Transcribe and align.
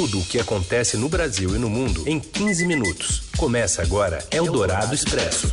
Tudo 0.00 0.20
o 0.20 0.24
que 0.24 0.38
acontece 0.38 0.96
no 0.96 1.08
Brasil 1.08 1.56
e 1.56 1.58
no 1.58 1.68
mundo 1.68 2.04
em 2.06 2.20
15 2.20 2.64
minutos. 2.66 3.22
Começa 3.36 3.82
agora 3.82 4.24
Eldorado 4.30 4.94
Expresso. 4.94 5.52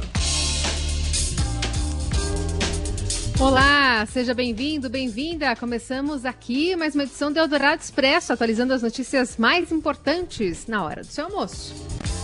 Olá, 3.39 4.05
seja 4.05 4.35
bem-vindo, 4.35 4.87
bem-vinda. 4.87 5.55
Começamos 5.55 6.25
aqui 6.25 6.75
mais 6.75 6.93
uma 6.93 7.05
edição 7.05 7.33
do 7.33 7.39
Eldorado 7.39 7.81
Expresso, 7.81 8.33
atualizando 8.33 8.71
as 8.71 8.83
notícias 8.83 9.35
mais 9.35 9.71
importantes 9.71 10.67
na 10.67 10.83
hora 10.83 11.01
do 11.01 11.07
seu 11.07 11.25
almoço. 11.25 11.73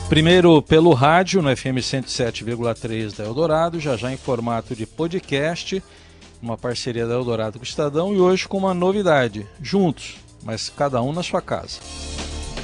Primeiro 0.08 0.62
pelo 0.62 0.94
rádio, 0.94 1.42
no 1.42 1.50
FM 1.58 1.82
107,3 1.82 3.18
da 3.18 3.24
Eldorado, 3.24 3.80
já 3.80 3.98
já 3.98 4.14
em 4.14 4.18
formato 4.18 4.76
de 4.76 4.86
podcast, 4.86 5.82
uma 6.40 6.56
parceria 6.56 7.08
da 7.08 7.16
Eldorado 7.16 7.58
com 7.58 7.66
o 7.66 7.68
Estadão, 7.68 8.14
e 8.14 8.20
hoje 8.20 8.48
com 8.48 8.60
uma 8.60 8.76
novidade, 8.76 9.48
juntos, 9.60 10.18
mas 10.44 10.70
cada 10.70 11.02
um 11.02 11.14
na 11.14 11.24
sua 11.24 11.42
casa. 11.42 11.80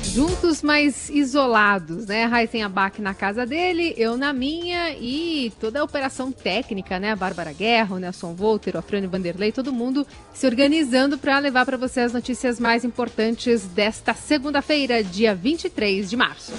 Juntos, 0.03 0.63
mas 0.63 1.09
isolados, 1.09 2.07
né? 2.07 2.25
Raíssen 2.25 2.63
Abac 2.63 3.01
na 3.01 3.13
casa 3.13 3.45
dele, 3.45 3.93
eu 3.97 4.18
na 4.18 4.33
minha 4.33 4.91
e 4.91 5.51
toda 5.59 5.79
a 5.79 5.83
operação 5.83 6.32
técnica, 6.32 6.99
né? 6.99 7.11
A 7.11 7.15
Bárbara 7.15 7.51
Guerra, 7.51 7.95
o 7.95 7.99
Nelson 7.99 8.33
Volter, 8.33 8.75
o 8.75 8.79
Afrânio 8.79 9.09
Vanderlei, 9.09 9.51
todo 9.51 9.71
mundo 9.71 10.07
se 10.33 10.47
organizando 10.47 11.18
para 11.18 11.37
levar 11.39 11.65
para 11.65 11.77
você 11.77 11.99
as 11.99 12.13
notícias 12.13 12.59
mais 12.59 12.83
importantes 12.83 13.65
desta 13.68 14.13
segunda-feira, 14.13 15.04
dia 15.04 15.35
23 15.35 16.09
de 16.09 16.15
março. 16.15 16.54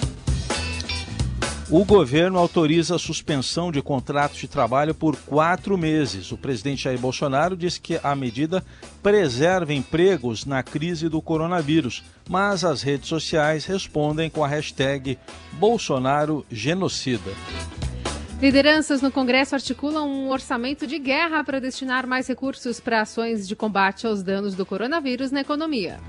O 1.70 1.84
governo 1.84 2.38
autoriza 2.38 2.96
a 2.96 2.98
suspensão 2.98 3.70
de 3.70 3.82
contratos 3.82 4.38
de 4.38 4.48
trabalho 4.48 4.94
por 4.94 5.14
quatro 5.16 5.76
meses. 5.76 6.32
O 6.32 6.38
presidente 6.38 6.84
Jair 6.84 6.98
Bolsonaro 6.98 7.54
disse 7.54 7.78
que 7.78 8.00
a 8.02 8.16
medida 8.16 8.64
preserva 9.02 9.74
empregos 9.74 10.46
na 10.46 10.62
crise 10.62 11.10
do 11.10 11.20
coronavírus, 11.20 12.02
mas 12.26 12.64
as 12.64 12.80
redes 12.80 13.10
sociais 13.10 13.66
respondem 13.66 14.30
com 14.30 14.42
a 14.42 14.48
hashtag 14.48 15.18
Bolsonaro 15.52 16.42
Genocida. 16.50 17.32
Lideranças 18.40 19.02
no 19.02 19.12
Congresso 19.12 19.54
articulam 19.54 20.08
um 20.08 20.30
orçamento 20.30 20.86
de 20.86 20.98
guerra 20.98 21.44
para 21.44 21.60
destinar 21.60 22.06
mais 22.06 22.26
recursos 22.26 22.80
para 22.80 23.02
ações 23.02 23.46
de 23.46 23.54
combate 23.54 24.06
aos 24.06 24.22
danos 24.22 24.54
do 24.54 24.64
coronavírus 24.64 25.30
na 25.30 25.42
economia. 25.42 26.00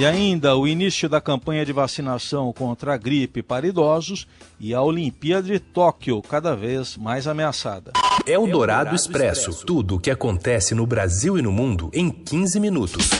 E 0.00 0.06
ainda 0.06 0.56
o 0.56 0.66
início 0.66 1.10
da 1.10 1.20
campanha 1.20 1.62
de 1.62 1.74
vacinação 1.74 2.50
contra 2.54 2.94
a 2.94 2.96
gripe 2.96 3.42
para 3.42 3.66
idosos 3.66 4.26
e 4.58 4.72
a 4.72 4.80
Olimpíada 4.80 5.42
de 5.42 5.58
Tóquio 5.58 6.22
cada 6.22 6.56
vez 6.56 6.96
mais 6.96 7.26
ameaçada. 7.26 7.92
É 8.24 8.38
o 8.38 8.46
Dourado 8.46 8.96
Expresso. 8.96 9.62
Tudo 9.66 9.96
o 9.96 10.00
que 10.00 10.10
acontece 10.10 10.74
no 10.74 10.86
Brasil 10.86 11.36
e 11.38 11.42
no 11.42 11.52
mundo 11.52 11.90
em 11.92 12.08
15 12.08 12.58
minutos. 12.58 13.10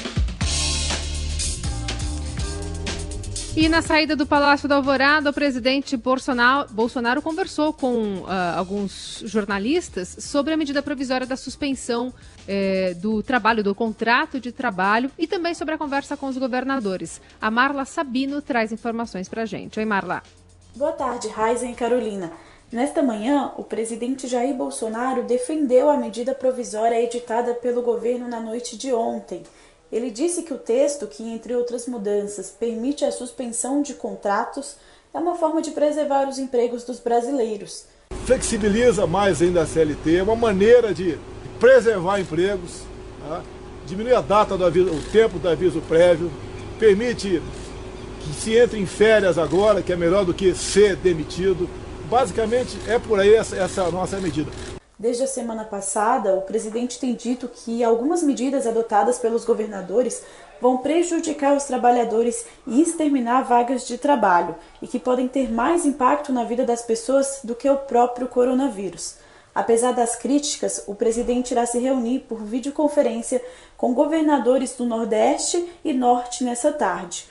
E 3.56 3.68
na 3.68 3.82
saída 3.82 4.16
do 4.16 4.24
Palácio 4.24 4.68
da 4.68 4.76
Alvorada, 4.76 5.28
o 5.28 5.32
presidente 5.32 5.96
Bolsonaro, 5.96 6.72
Bolsonaro 6.72 7.20
conversou 7.20 7.72
com 7.72 8.20
uh, 8.20 8.26
alguns 8.56 9.22
jornalistas 9.26 10.16
sobre 10.20 10.54
a 10.54 10.56
medida 10.56 10.80
provisória 10.80 11.26
da 11.26 11.36
suspensão 11.36 12.14
eh, 12.50 12.94
do 12.94 13.22
trabalho, 13.22 13.62
do 13.62 13.74
contrato 13.74 14.40
de 14.40 14.50
trabalho 14.50 15.08
e 15.16 15.26
também 15.26 15.54
sobre 15.54 15.74
a 15.74 15.78
conversa 15.78 16.16
com 16.16 16.26
os 16.26 16.36
governadores. 16.36 17.20
A 17.40 17.48
Marla 17.48 17.84
Sabino 17.84 18.42
traz 18.42 18.72
informações 18.72 19.28
para 19.28 19.42
a 19.42 19.46
gente. 19.46 19.78
Oi, 19.78 19.84
Marla. 19.84 20.22
Boa 20.74 20.92
tarde, 20.92 21.28
Raizen 21.28 21.70
e 21.70 21.74
Carolina. 21.76 22.32
Nesta 22.72 23.02
manhã, 23.02 23.52
o 23.56 23.62
presidente 23.62 24.26
Jair 24.26 24.54
Bolsonaro 24.54 25.22
defendeu 25.22 25.88
a 25.88 25.96
medida 25.96 26.34
provisória 26.34 27.00
editada 27.00 27.54
pelo 27.54 27.82
governo 27.82 28.26
na 28.26 28.40
noite 28.40 28.76
de 28.76 28.92
ontem 28.92 29.44
ele 29.92 30.10
disse 30.10 30.42
que 30.42 30.54
o 30.54 30.58
texto, 30.58 31.06
que 31.06 31.22
entre 31.22 31.54
outras 31.54 31.86
mudanças 31.86 32.50
permite 32.50 33.04
a 33.04 33.10
suspensão 33.10 33.82
de 33.82 33.94
contratos, 33.94 34.76
é 35.12 35.18
uma 35.18 35.34
forma 35.34 35.60
de 35.60 35.72
preservar 35.72 36.28
os 36.28 36.38
empregos 36.38 36.84
dos 36.84 37.00
brasileiros. 37.00 37.86
Flexibiliza 38.24 39.06
mais 39.06 39.42
ainda 39.42 39.62
a 39.62 39.66
CLT, 39.66 40.18
é 40.18 40.22
uma 40.22 40.36
maneira 40.36 40.94
de 40.94 41.18
preservar 41.60 42.18
empregos, 42.18 42.82
tá? 43.20 43.42
diminui 43.86 44.14
a 44.14 44.22
data 44.22 44.56
do 44.56 44.64
aviso, 44.64 44.90
o 44.90 45.02
tempo 45.12 45.38
do 45.38 45.48
aviso 45.48 45.80
prévio, 45.82 46.30
permite 46.78 47.42
que 48.20 48.32
se 48.32 48.56
entre 48.56 48.80
em 48.80 48.86
férias 48.86 49.38
agora, 49.38 49.82
que 49.82 49.92
é 49.92 49.96
melhor 49.96 50.24
do 50.24 50.32
que 50.32 50.54
ser 50.54 50.96
demitido. 50.96 51.68
Basicamente 52.08 52.76
é 52.88 52.98
por 52.98 53.20
aí 53.20 53.34
essa, 53.34 53.56
essa 53.56 53.90
nossa 53.90 54.18
medida. 54.18 54.50
Desde 54.98 55.22
a 55.22 55.26
semana 55.26 55.64
passada, 55.64 56.34
o 56.34 56.42
presidente 56.42 56.98
tem 56.98 57.14
dito 57.14 57.48
que 57.48 57.82
algumas 57.82 58.22
medidas 58.22 58.66
adotadas 58.66 59.18
pelos 59.18 59.44
governadores 59.44 60.22
vão 60.60 60.78
prejudicar 60.78 61.56
os 61.56 61.64
trabalhadores 61.64 62.44
e 62.66 62.82
exterminar 62.82 63.42
vagas 63.42 63.86
de 63.86 63.96
trabalho 63.96 64.54
e 64.82 64.86
que 64.86 64.98
podem 64.98 65.26
ter 65.26 65.50
mais 65.50 65.86
impacto 65.86 66.32
na 66.32 66.44
vida 66.44 66.66
das 66.66 66.82
pessoas 66.82 67.40
do 67.42 67.54
que 67.54 67.68
o 67.68 67.76
próprio 67.76 68.28
coronavírus. 68.28 69.16
Apesar 69.54 69.92
das 69.92 70.14
críticas, 70.14 70.84
o 70.86 70.94
presidente 70.94 71.50
irá 71.50 71.66
se 71.66 71.78
reunir 71.78 72.20
por 72.20 72.42
videoconferência 72.42 73.42
com 73.76 73.92
governadores 73.92 74.76
do 74.76 74.84
Nordeste 74.84 75.68
e 75.84 75.92
Norte 75.92 76.44
nessa 76.44 76.72
tarde. 76.72 77.26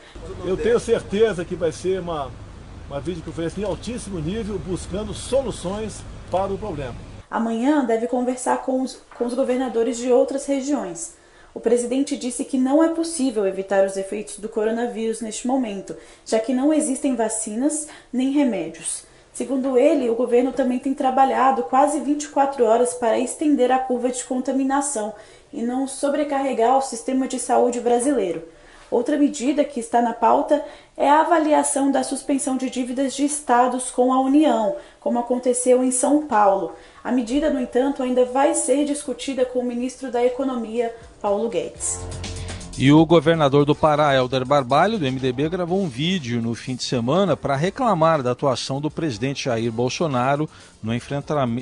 Eu 0.45 0.57
tenho 0.57 0.79
certeza 0.79 1.45
que 1.45 1.55
vai 1.55 1.71
ser 1.71 2.01
uma, 2.01 2.29
uma 2.89 2.99
videoconferência 2.99 3.61
em 3.61 3.63
altíssimo 3.63 4.19
nível, 4.19 4.59
buscando 4.59 5.13
soluções 5.13 6.01
para 6.29 6.51
o 6.51 6.57
problema. 6.57 6.95
Amanhã 7.31 7.85
deve 7.85 8.07
conversar 8.07 8.63
com 8.63 8.81
os, 8.81 9.01
com 9.17 9.25
os 9.25 9.33
governadores 9.33 9.97
de 9.97 10.11
outras 10.11 10.45
regiões. 10.45 11.17
O 11.53 11.59
presidente 11.59 12.17
disse 12.17 12.43
que 12.43 12.57
não 12.57 12.83
é 12.83 12.89
possível 12.89 13.45
evitar 13.45 13.85
os 13.85 13.97
efeitos 13.97 14.39
do 14.39 14.49
coronavírus 14.49 15.21
neste 15.21 15.47
momento, 15.47 15.95
já 16.25 16.39
que 16.39 16.53
não 16.53 16.73
existem 16.73 17.15
vacinas 17.15 17.87
nem 18.11 18.31
remédios. 18.31 19.08
Segundo 19.39 19.77
ele, 19.77 20.09
o 20.09 20.15
governo 20.15 20.51
também 20.51 20.79
tem 20.79 20.93
trabalhado 20.93 21.63
quase 21.63 22.01
24 22.01 22.65
horas 22.65 22.93
para 22.93 23.17
estender 23.17 23.71
a 23.71 23.79
curva 23.79 24.09
de 24.09 24.21
contaminação 24.25 25.13
e 25.53 25.61
não 25.61 25.87
sobrecarregar 25.87 26.77
o 26.77 26.81
sistema 26.81 27.25
de 27.25 27.39
saúde 27.39 27.79
brasileiro. 27.79 28.43
Outra 28.91 29.17
medida 29.17 29.63
que 29.63 29.79
está 29.79 30.01
na 30.01 30.11
pauta 30.11 30.61
é 30.97 31.07
a 31.07 31.21
avaliação 31.21 31.89
da 31.89 32.03
suspensão 32.03 32.57
de 32.57 32.69
dívidas 32.69 33.13
de 33.13 33.23
estados 33.23 33.89
com 33.89 34.11
a 34.11 34.19
União, 34.19 34.75
como 34.99 35.19
aconteceu 35.19 35.81
em 35.85 35.91
São 35.91 36.27
Paulo. 36.27 36.73
A 37.01 37.09
medida, 37.09 37.49
no 37.49 37.61
entanto, 37.61 38.03
ainda 38.03 38.25
vai 38.25 38.53
ser 38.53 38.83
discutida 38.83 39.45
com 39.45 39.59
o 39.59 39.65
ministro 39.65 40.11
da 40.11 40.21
Economia, 40.21 40.93
Paulo 41.21 41.47
Guedes. 41.47 41.97
E 42.81 42.93
o 42.93 43.05
governador 43.05 43.65
do 43.65 43.75
Pará, 43.75 44.15
Helder 44.15 44.45
Barbalho, 44.45 44.97
do 44.97 45.03
MDB, 45.03 45.49
gravou 45.49 45.83
um 45.83 45.89
vídeo 45.89 46.41
no 46.41 46.55
fim 46.55 46.77
de 46.77 46.83
semana 46.85 47.35
para 47.35 47.57
reclamar 47.57 48.23
da 48.23 48.31
atuação 48.31 48.79
do 48.79 48.89
presidente 48.89 49.43
Jair 49.43 49.69
Bolsonaro 49.69 50.49
no, 50.81 50.93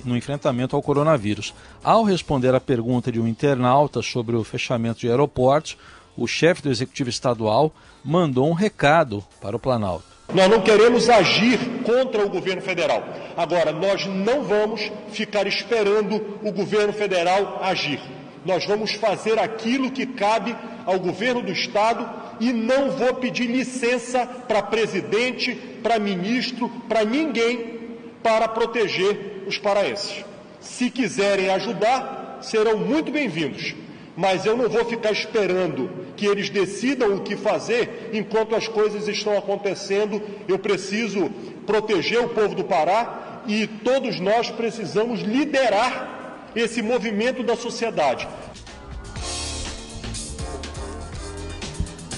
no 0.06 0.16
enfrentamento 0.16 0.76
ao 0.76 0.82
coronavírus. 0.84 1.56
Ao 1.84 2.04
responder 2.04 2.54
à 2.54 2.60
pergunta 2.60 3.12
de 3.12 3.20
um 3.20 3.28
internauta 3.28 4.04
sobre 4.04 4.36
o 4.36 4.44
fechamento 4.44 5.00
de 5.00 5.10
aeroportos, 5.10 5.76
o 6.16 6.28
chefe 6.28 6.62
do 6.62 6.70
executivo 6.70 7.10
estadual 7.10 7.74
mandou 8.06 8.48
um 8.48 8.54
recado 8.54 9.26
para 9.42 9.56
o 9.56 9.60
Planalto. 9.60 10.06
Nós 10.32 10.48
não 10.48 10.62
queremos 10.62 11.10
agir 11.10 11.58
contra 11.84 12.24
o 12.24 12.30
governo 12.30 12.62
federal. 12.62 13.04
Agora, 13.36 13.72
nós 13.72 14.06
não 14.06 14.44
vamos 14.44 14.92
ficar 15.12 15.48
esperando 15.48 16.38
o 16.44 16.52
governo 16.52 16.94
federal 16.94 17.58
agir. 17.64 18.17
Nós 18.48 18.66
vamos 18.66 18.94
fazer 18.94 19.38
aquilo 19.38 19.92
que 19.92 20.06
cabe 20.06 20.56
ao 20.86 20.98
governo 20.98 21.42
do 21.42 21.52
Estado 21.52 22.10
e 22.40 22.54
não 22.54 22.92
vou 22.92 23.16
pedir 23.16 23.46
licença 23.46 24.26
para 24.26 24.64
presidente, 24.64 25.54
para 25.84 26.00
ministro, 26.00 26.70
para 26.88 27.04
ninguém 27.04 27.76
para 28.24 28.48
proteger 28.48 29.44
os 29.46 29.58
paraenses. 29.58 30.24
Se 30.62 30.90
quiserem 30.90 31.50
ajudar, 31.50 32.40
serão 32.42 32.78
muito 32.78 33.12
bem-vindos 33.12 33.76
mas 34.18 34.48
eu 34.48 34.58
não 34.58 34.68
vou 34.68 34.84
ficar 34.84 35.12
esperando 35.12 35.92
que 36.16 36.26
eles 36.26 36.50
decidam 36.50 37.14
o 37.14 37.20
que 37.22 37.38
fazer 37.38 38.10
enquanto 38.12 38.56
as 38.56 38.68
coisas 38.68 39.08
estão 39.08 39.38
acontecendo. 39.38 40.20
Eu 40.48 40.58
preciso 40.58 41.30
proteger 41.68 42.20
o 42.22 42.30
povo 42.30 42.56
do 42.56 42.64
Pará 42.64 43.44
e 43.46 43.68
todos 43.68 44.20
nós 44.20 44.50
precisamos 44.50 45.22
liderar 45.22 46.17
esse 46.60 46.82
movimento 46.82 47.44
da 47.44 47.56
sociedade. 47.56 48.28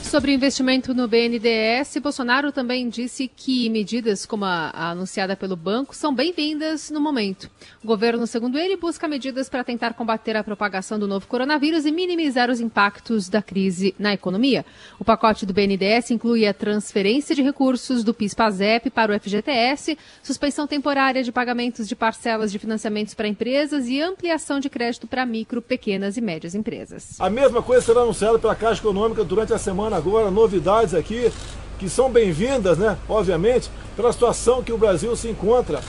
Sobre 0.10 0.34
investimento 0.34 0.92
no 0.92 1.08
BNDES, 1.08 1.98
Bolsonaro 2.02 2.52
também 2.52 2.90
disse 2.90 3.28
que 3.28 3.70
medidas 3.70 4.26
como 4.26 4.44
a, 4.44 4.72
anunciada 4.74 5.38
pelo 5.38 5.56
banco 5.56 5.96
são 5.96 6.16
bem-vindas 6.16 6.90
no 6.90 7.00
momento. 7.00 7.48
O 7.84 7.86
governo, 7.86 8.26
segundo 8.26 8.58
ele, 8.58 8.76
busca 8.76 9.08
medidas 9.08 9.48
para 9.48 9.64
tentar 9.64 9.94
combater 9.94 10.36
a 10.36 10.44
propagação 10.44 10.98
do 10.98 11.08
novo 11.08 11.28
coronavírus 11.28 11.86
e 11.86 11.92
minimizar 11.92 12.50
os 12.50 12.60
impactos 12.60 13.30
da 13.30 13.40
crise 13.40 13.94
na 14.00 14.12
economia. 14.12 14.66
O 15.00 15.06
pacote 15.06 15.46
do 15.46 15.54
BNDES 15.54 16.10
inclui 16.10 16.48
a 16.48 16.56
transferência 16.56 17.36
de 17.36 17.44
recursos 17.44 18.04
do 18.04 18.12
PIS-PASEP 18.12 18.90
para 18.90 19.16
o 19.16 19.20
FGTS, 19.20 19.96
suspensão 20.24 20.66
temporária 20.66 21.22
de 21.22 21.32
pagamentos 21.32 21.88
de 21.88 21.96
parcelas 21.96 22.52
de 22.52 22.58
financiamentos 22.58 23.14
para 23.14 23.28
empresas 23.28 23.88
e 23.88 24.02
ampliação 24.02 24.60
de 24.60 24.72
crédito 24.72 25.06
para 25.06 25.24
micro, 25.24 25.62
pequenas 25.62 26.18
e 26.18 26.22
médias 26.22 26.56
empresas. 26.56 27.22
A 27.22 27.30
mesma 27.30 27.62
coisa 27.62 27.86
será 27.86 28.02
anunciada 28.02 28.40
pela 28.40 28.56
Caixa 28.56 28.82
Econômica 28.82 29.24
durante 29.24 29.54
a 29.54 29.60
semana 29.60 29.99
agora, 30.00 30.32
novidades 30.32 30.94
aqui. 30.94 31.32
que 31.78 31.90
são 31.90 32.12
bem-vindas, 32.12 32.78
né, 32.78 32.98
obviamente, 33.08 33.72
pela 33.96 34.12
situação 34.12 34.62
que 34.62 34.74
o 34.74 34.78
Brasil 34.78 35.16
se 35.16 35.30
encontra. 35.30 35.80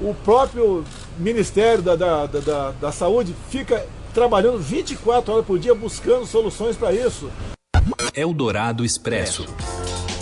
O 0.00 0.14
próprio 0.24 0.82
Ministério 1.18 1.82
da, 1.82 1.94
da, 1.94 2.26
da, 2.26 2.70
da 2.70 2.92
Saúde 2.92 3.34
fica 3.50 3.86
trabalhando 4.14 4.58
24 4.58 5.32
horas 5.32 5.46
por 5.46 5.58
dia 5.58 5.74
buscando 5.74 6.24
soluções 6.24 6.76
para 6.76 6.92
isso. 6.92 7.30
Eldorado 8.14 8.84
Expresso. 8.84 9.44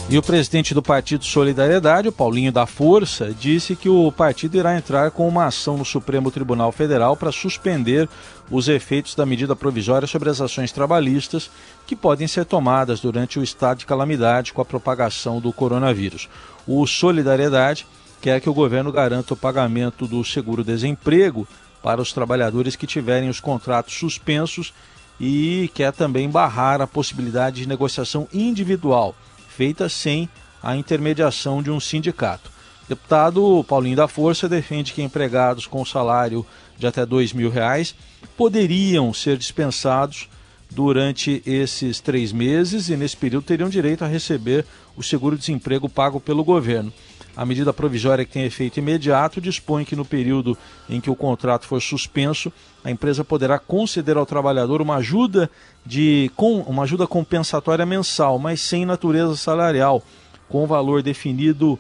E 0.09 0.19
o 0.19 0.23
presidente 0.23 0.75
do 0.75 0.83
Partido 0.83 1.25
Solidariedade, 1.25 2.09
o 2.09 2.13
Paulinho 2.13 2.53
da 2.53 2.67
Força, 2.67 3.33
disse 3.33 3.75
que 3.75 3.89
o 3.89 4.13
partido 4.13 4.59
irá 4.59 4.77
entrar 4.77 5.11
com 5.11 5.27
uma 5.27 5.47
ação 5.47 5.79
no 5.79 5.85
Supremo 5.87 6.31
Tribunal 6.31 6.71
Federal 6.71 7.17
para 7.17 7.33
suspender 7.33 8.09
os 8.51 8.69
efeitos 8.69 9.15
da 9.15 9.25
medida 9.25 9.57
provisória 9.57 10.07
sobre 10.07 10.29
as 10.29 10.41
ações 10.41 10.71
trabalhistas 10.71 11.51
que 11.87 11.97
podem 11.97 12.29
ser 12.29 12.45
tomadas 12.45 13.01
durante 13.01 13.39
o 13.39 13.43
estado 13.43 13.79
de 13.79 13.87
calamidade 13.87 14.53
com 14.53 14.61
a 14.61 14.67
propagação 14.67 15.41
do 15.41 15.51
coronavírus. 15.53 16.29
O 16.67 16.87
Solidariedade 16.87 17.87
quer 18.21 18.41
que 18.41 18.51
o 18.51 18.55
governo 18.55 18.93
garanta 18.93 19.33
o 19.33 19.37
pagamento 19.37 20.07
do 20.07 20.23
seguro-desemprego 20.23 21.49
para 21.83 22.03
os 22.03 22.13
trabalhadores 22.13 22.77
que 22.77 22.87
tiverem 22.87 23.31
os 23.31 23.41
contratos 23.41 23.95
suspensos 23.95 24.75
e 25.19 25.71
quer 25.75 25.93
também 25.93 26.29
barrar 26.29 26.83
a 26.83 26.87
possibilidade 26.87 27.63
de 27.63 27.69
negociação 27.69 28.29
individual 28.33 29.15
feita 29.55 29.89
sem 29.89 30.29
a 30.63 30.77
intermediação 30.77 31.63
de 31.63 31.71
um 31.71 31.79
sindicato. 31.79 32.51
Deputado 32.89 33.65
Paulinho 33.69 33.97
da 33.97 34.09
Força 34.09 34.49
defende 34.49 34.93
que 34.93 35.03
empregados 35.03 35.67
com 35.67 35.85
salário 35.85 36.45
de 36.79 36.87
até 36.87 37.05
dois 37.07 37.33
mil 37.33 37.51
reais 37.51 37.95
poderiam 38.37 39.13
ser 39.13 39.37
dispensados 39.37 40.29
durante 40.71 41.43
esses 41.45 42.01
três 42.01 42.33
meses 42.33 42.89
e 42.89 42.97
nesse 42.97 43.17
período 43.17 43.45
teriam 43.45 43.69
direito 43.69 44.05
a 44.05 44.09
receber 44.09 44.65
o 44.97 45.03
seguro-desemprego 45.03 45.89
pago 45.89 46.19
pelo 46.19 46.43
governo. 46.43 46.93
A 47.35 47.47
medida 47.47 47.73
provisória 47.73 48.25
que 48.27 48.33
tem 48.33 48.45
efeito 48.45 48.79
imediato 48.79 49.41
dispõe 49.41 49.85
que 49.85 49.97
no 49.97 50.05
período 50.05 50.57
em 50.89 51.01
que 51.01 51.11
o 51.11 51.17
contrato 51.17 51.67
for 51.67 51.81
suspenso, 51.81 52.53
a 52.85 52.91
empresa 52.91 53.25
poderá 53.25 53.59
conceder 53.59 54.19
ao 54.19 54.27
trabalhador 54.27 54.83
uma 54.83 54.97
ajuda 54.97 55.51
de 55.85 56.31
com, 56.37 56.61
uma 56.61 56.83
ajuda 56.83 57.07
compensatória 57.07 57.87
mensal, 57.87 58.39
mas 58.39 58.61
sem 58.61 58.85
natureza 58.85 59.35
salarial, 59.35 60.03
com 60.47 60.67
valor 60.67 61.03
definido 61.03 61.79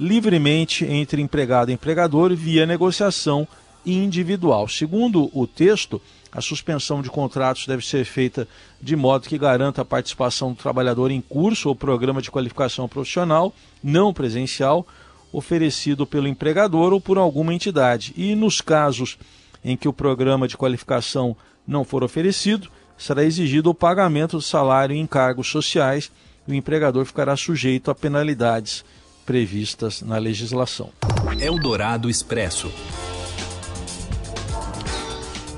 livremente 0.00 0.86
entre 0.86 1.20
empregado 1.20 1.70
e 1.70 1.74
empregador 1.74 2.34
via 2.34 2.64
negociação 2.64 3.46
individual. 3.84 4.66
Segundo 4.68 5.30
o 5.38 5.46
texto, 5.46 6.00
a 6.34 6.40
suspensão 6.40 7.00
de 7.00 7.08
contratos 7.08 7.66
deve 7.66 7.86
ser 7.86 8.04
feita 8.04 8.48
de 8.82 8.96
modo 8.96 9.28
que 9.28 9.38
garanta 9.38 9.82
a 9.82 9.84
participação 9.84 10.52
do 10.52 10.56
trabalhador 10.56 11.10
em 11.10 11.20
curso 11.20 11.68
ou 11.68 11.76
programa 11.76 12.20
de 12.20 12.30
qualificação 12.30 12.88
profissional 12.88 13.54
não 13.82 14.12
presencial 14.12 14.86
oferecido 15.32 16.06
pelo 16.06 16.28
empregador 16.28 16.92
ou 16.92 17.00
por 17.00 17.18
alguma 17.18 17.54
entidade. 17.54 18.12
E 18.16 18.34
nos 18.34 18.60
casos 18.60 19.16
em 19.64 19.76
que 19.76 19.88
o 19.88 19.92
programa 19.92 20.46
de 20.46 20.56
qualificação 20.56 21.36
não 21.66 21.84
for 21.84 22.04
oferecido, 22.04 22.68
será 22.98 23.24
exigido 23.24 23.70
o 23.70 23.74
pagamento 23.74 24.36
do 24.36 24.42
salário 24.42 24.94
em 24.94 25.00
encargos 25.00 25.48
sociais 25.48 26.10
e 26.46 26.52
o 26.52 26.54
empregador 26.54 27.04
ficará 27.04 27.36
sujeito 27.36 27.90
a 27.90 27.94
penalidades 27.94 28.84
previstas 29.24 30.02
na 30.02 30.18
legislação. 30.18 30.90
Eldorado 31.40 32.10
Expresso. 32.10 32.70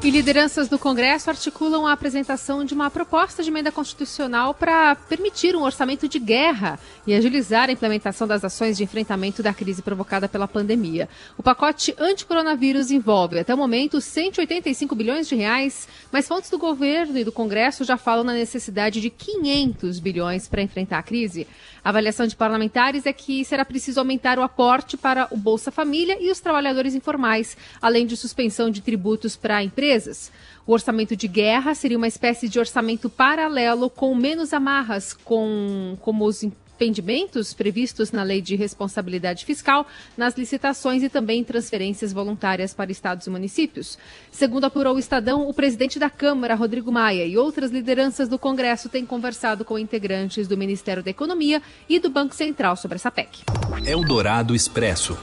E 0.07 0.11
lideranças 0.13 0.69
do 0.69 0.79
Congresso 0.79 1.29
articulam 1.29 1.85
a 1.85 1.91
apresentação 1.91 2.65
de 2.65 2.73
uma 2.73 2.89
proposta 2.89 3.43
de 3.43 3.51
emenda 3.51 3.73
constitucional 3.73 4.55
para 4.55 4.95
permitir 4.95 5.57
um 5.57 5.65
orçamento 5.65 6.09
de 6.09 6.21
guerra 6.21 6.79
e 7.05 7.13
agilizar 7.13 7.69
a 7.69 7.73
implementação 7.73 8.25
das 8.25 8.45
ações 8.45 8.77
de 8.77 8.85
enfrentamento 8.85 9.43
da 9.43 9.53
crise 9.53 9.83
provocada 9.83 10.29
pela 10.29 10.47
pandemia. 10.47 11.09
O 11.37 11.43
pacote 11.43 11.93
anti-coronavírus 11.99 12.93
envolve, 12.93 13.41
até 13.41 13.53
o 13.53 13.59
momento, 13.59 14.01
185 14.01 14.95
bilhões 14.95 15.27
de 15.27 15.35
reais, 15.35 15.89
mas 16.13 16.29
fontes 16.29 16.51
do 16.51 16.57
governo 16.57 17.19
e 17.19 17.25
do 17.25 17.33
Congresso 17.33 17.83
já 17.83 17.97
falam 17.97 18.23
na 18.23 18.33
necessidade 18.33 19.01
de 19.01 19.11
500 19.11 19.99
bilhões 19.99 20.47
para 20.47 20.63
enfrentar 20.63 20.99
a 20.99 21.03
crise. 21.03 21.49
A 21.87 21.91
avaliação 21.91 22.27
de 22.27 22.35
parlamentares 22.35 23.07
é 23.07 23.13
que 23.13 23.45
será 23.45 23.65
preciso 23.65 24.01
aumentar 24.01 24.41
o 24.41 24.43
aporte 24.43 24.97
para 24.97 25.29
o 25.31 25.37
Bolsa 25.37 25.71
Família 25.71 26.19
e 26.21 26.33
os 26.33 26.41
trabalhadores 26.41 26.97
informais, 26.97 27.57
além 27.81 28.05
de 28.05 28.17
suspensão 28.17 28.69
de 28.69 28.81
tributos 28.81 29.37
para 29.37 29.63
empresas. 29.63 30.33
O 30.67 30.73
orçamento 30.73 31.15
de 31.15 31.29
guerra 31.29 31.77
seria 31.77 31.97
uma 31.97 32.09
espécie 32.09 32.49
de 32.49 32.59
orçamento 32.59 33.09
paralelo 33.09 33.89
com 33.89 34.13
menos 34.17 34.53
amarras 34.53 35.13
com 35.13 35.97
como 36.01 36.25
os 36.25 36.43
arrependimentos 36.77 37.55
previstos 37.55 38.13
na 38.13 38.23
Lei 38.23 38.41
de 38.43 38.55
Responsabilidade 38.55 39.45
Fiscal, 39.45 39.87
nas 40.17 40.37
licitações 40.37 41.03
e 41.03 41.09
também 41.09 41.43
transferências 41.43 42.13
voluntárias 42.13 42.75
para 42.75 42.93
estados 42.93 43.27
e 43.27 43.31
municípios. 43.31 43.99
Segundo 44.31 44.65
apurou 44.65 44.95
o 44.95 44.99
Estadão, 44.99 45.49
o 45.49 45.55
presidente 45.55 45.99
da 45.99 46.11
Câmara, 46.11 46.55
Rodrigo 46.55 46.93
Maia, 46.93 47.25
e 47.25 47.39
outras 47.39 47.71
lideranças 47.71 48.29
do 48.29 48.39
Congresso 48.39 48.89
têm 48.91 49.07
conversado 49.07 49.65
com 49.65 49.79
integrantes 49.79 50.47
do 50.47 50.57
Ministério 50.57 51.03
da 51.03 51.11
Economia 51.11 51.63
e 51.89 51.99
do 51.99 52.11
Banco 52.11 52.35
Central 52.35 52.77
sobre 52.77 52.97
essa 52.97 53.11
PEC. 53.11 53.41
Eldorado 53.85 54.55
Expresso. 54.55 55.17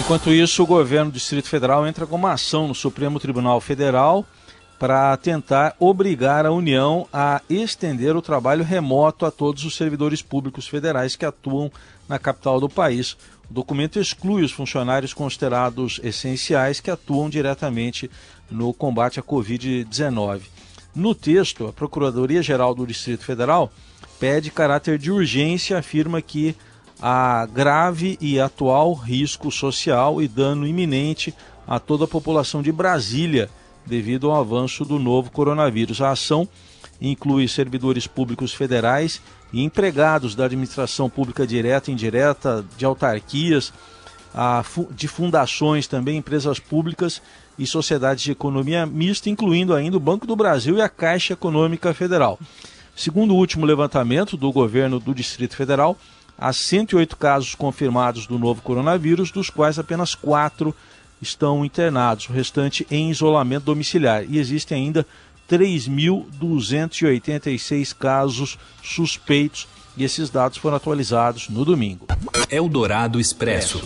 Enquanto 0.00 0.32
isso, 0.32 0.62
o 0.62 0.66
governo 0.66 1.10
do 1.10 1.14
Distrito 1.14 1.48
Federal 1.48 1.86
entra 1.86 2.06
com 2.06 2.16
uma 2.16 2.32
ação 2.32 2.66
no 2.66 2.74
Supremo 2.74 3.20
Tribunal 3.20 3.60
Federal 3.60 4.26
para 4.82 5.16
tentar 5.16 5.76
obrigar 5.78 6.44
a 6.44 6.50
União 6.50 7.06
a 7.12 7.40
estender 7.48 8.16
o 8.16 8.20
trabalho 8.20 8.64
remoto 8.64 9.24
a 9.24 9.30
todos 9.30 9.64
os 9.64 9.76
servidores 9.76 10.22
públicos 10.22 10.66
federais 10.66 11.14
que 11.14 11.24
atuam 11.24 11.70
na 12.08 12.18
capital 12.18 12.58
do 12.58 12.68
país. 12.68 13.12
O 13.48 13.54
documento 13.54 14.00
exclui 14.00 14.42
os 14.42 14.50
funcionários 14.50 15.14
considerados 15.14 16.00
essenciais 16.02 16.80
que 16.80 16.90
atuam 16.90 17.30
diretamente 17.30 18.10
no 18.50 18.74
combate 18.74 19.20
à 19.20 19.22
Covid-19. 19.22 20.40
No 20.92 21.14
texto, 21.14 21.68
a 21.68 21.72
Procuradoria-Geral 21.72 22.74
do 22.74 22.84
Distrito 22.84 23.24
Federal 23.24 23.70
pede 24.18 24.50
caráter 24.50 24.98
de 24.98 25.12
urgência 25.12 25.74
e 25.74 25.78
afirma 25.78 26.20
que 26.20 26.56
há 27.00 27.46
grave 27.46 28.18
e 28.20 28.40
atual 28.40 28.94
risco 28.94 29.48
social 29.48 30.20
e 30.20 30.26
dano 30.26 30.66
iminente 30.66 31.32
a 31.68 31.78
toda 31.78 32.02
a 32.02 32.08
população 32.08 32.62
de 32.62 32.72
Brasília 32.72 33.48
devido 33.86 34.30
ao 34.30 34.40
avanço 34.40 34.84
do 34.84 34.98
novo 34.98 35.30
coronavírus. 35.30 36.00
A 36.00 36.10
ação 36.10 36.48
inclui 37.00 37.48
servidores 37.48 38.06
públicos 38.06 38.54
federais 38.54 39.20
e 39.52 39.62
empregados 39.62 40.34
da 40.34 40.44
administração 40.44 41.10
pública 41.10 41.46
direta 41.46 41.90
e 41.90 41.94
indireta, 41.94 42.64
de 42.76 42.84
autarquias, 42.84 43.72
de 44.92 45.08
fundações 45.08 45.86
também, 45.86 46.16
empresas 46.16 46.58
públicas 46.58 47.20
e 47.58 47.66
sociedades 47.66 48.24
de 48.24 48.32
economia 48.32 48.86
mista, 48.86 49.28
incluindo 49.28 49.74
ainda 49.74 49.96
o 49.96 50.00
Banco 50.00 50.26
do 50.26 50.34
Brasil 50.34 50.78
e 50.78 50.80
a 50.80 50.88
Caixa 50.88 51.34
Econômica 51.34 51.92
Federal. 51.92 52.38
Segundo 52.96 53.34
o 53.34 53.36
último 53.36 53.66
levantamento 53.66 54.36
do 54.36 54.50
governo 54.50 54.98
do 54.98 55.14
Distrito 55.14 55.56
Federal, 55.56 55.98
há 56.38 56.52
108 56.52 57.16
casos 57.16 57.54
confirmados 57.54 58.26
do 58.26 58.38
novo 58.38 58.62
coronavírus, 58.62 59.30
dos 59.30 59.50
quais 59.50 59.78
apenas 59.78 60.14
quatro 60.14 60.74
estão 61.22 61.64
internados, 61.64 62.28
o 62.28 62.32
restante 62.32 62.86
em 62.90 63.10
isolamento 63.10 63.64
domiciliar. 63.64 64.24
E 64.28 64.38
existem 64.38 64.86
ainda 64.86 65.06
3.286 65.48 67.96
casos 67.96 68.58
suspeitos 68.82 69.68
e 69.96 70.02
esses 70.04 70.28
dados 70.28 70.58
foram 70.58 70.76
atualizados 70.76 71.48
no 71.48 71.64
domingo. 71.64 72.08
Eldorado 72.50 73.20
Expresso. 73.20 73.80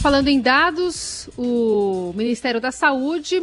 Falando 0.00 0.28
em 0.28 0.40
dados, 0.40 1.28
o 1.36 2.14
Ministério 2.16 2.60
da 2.60 2.70
Saúde 2.70 3.42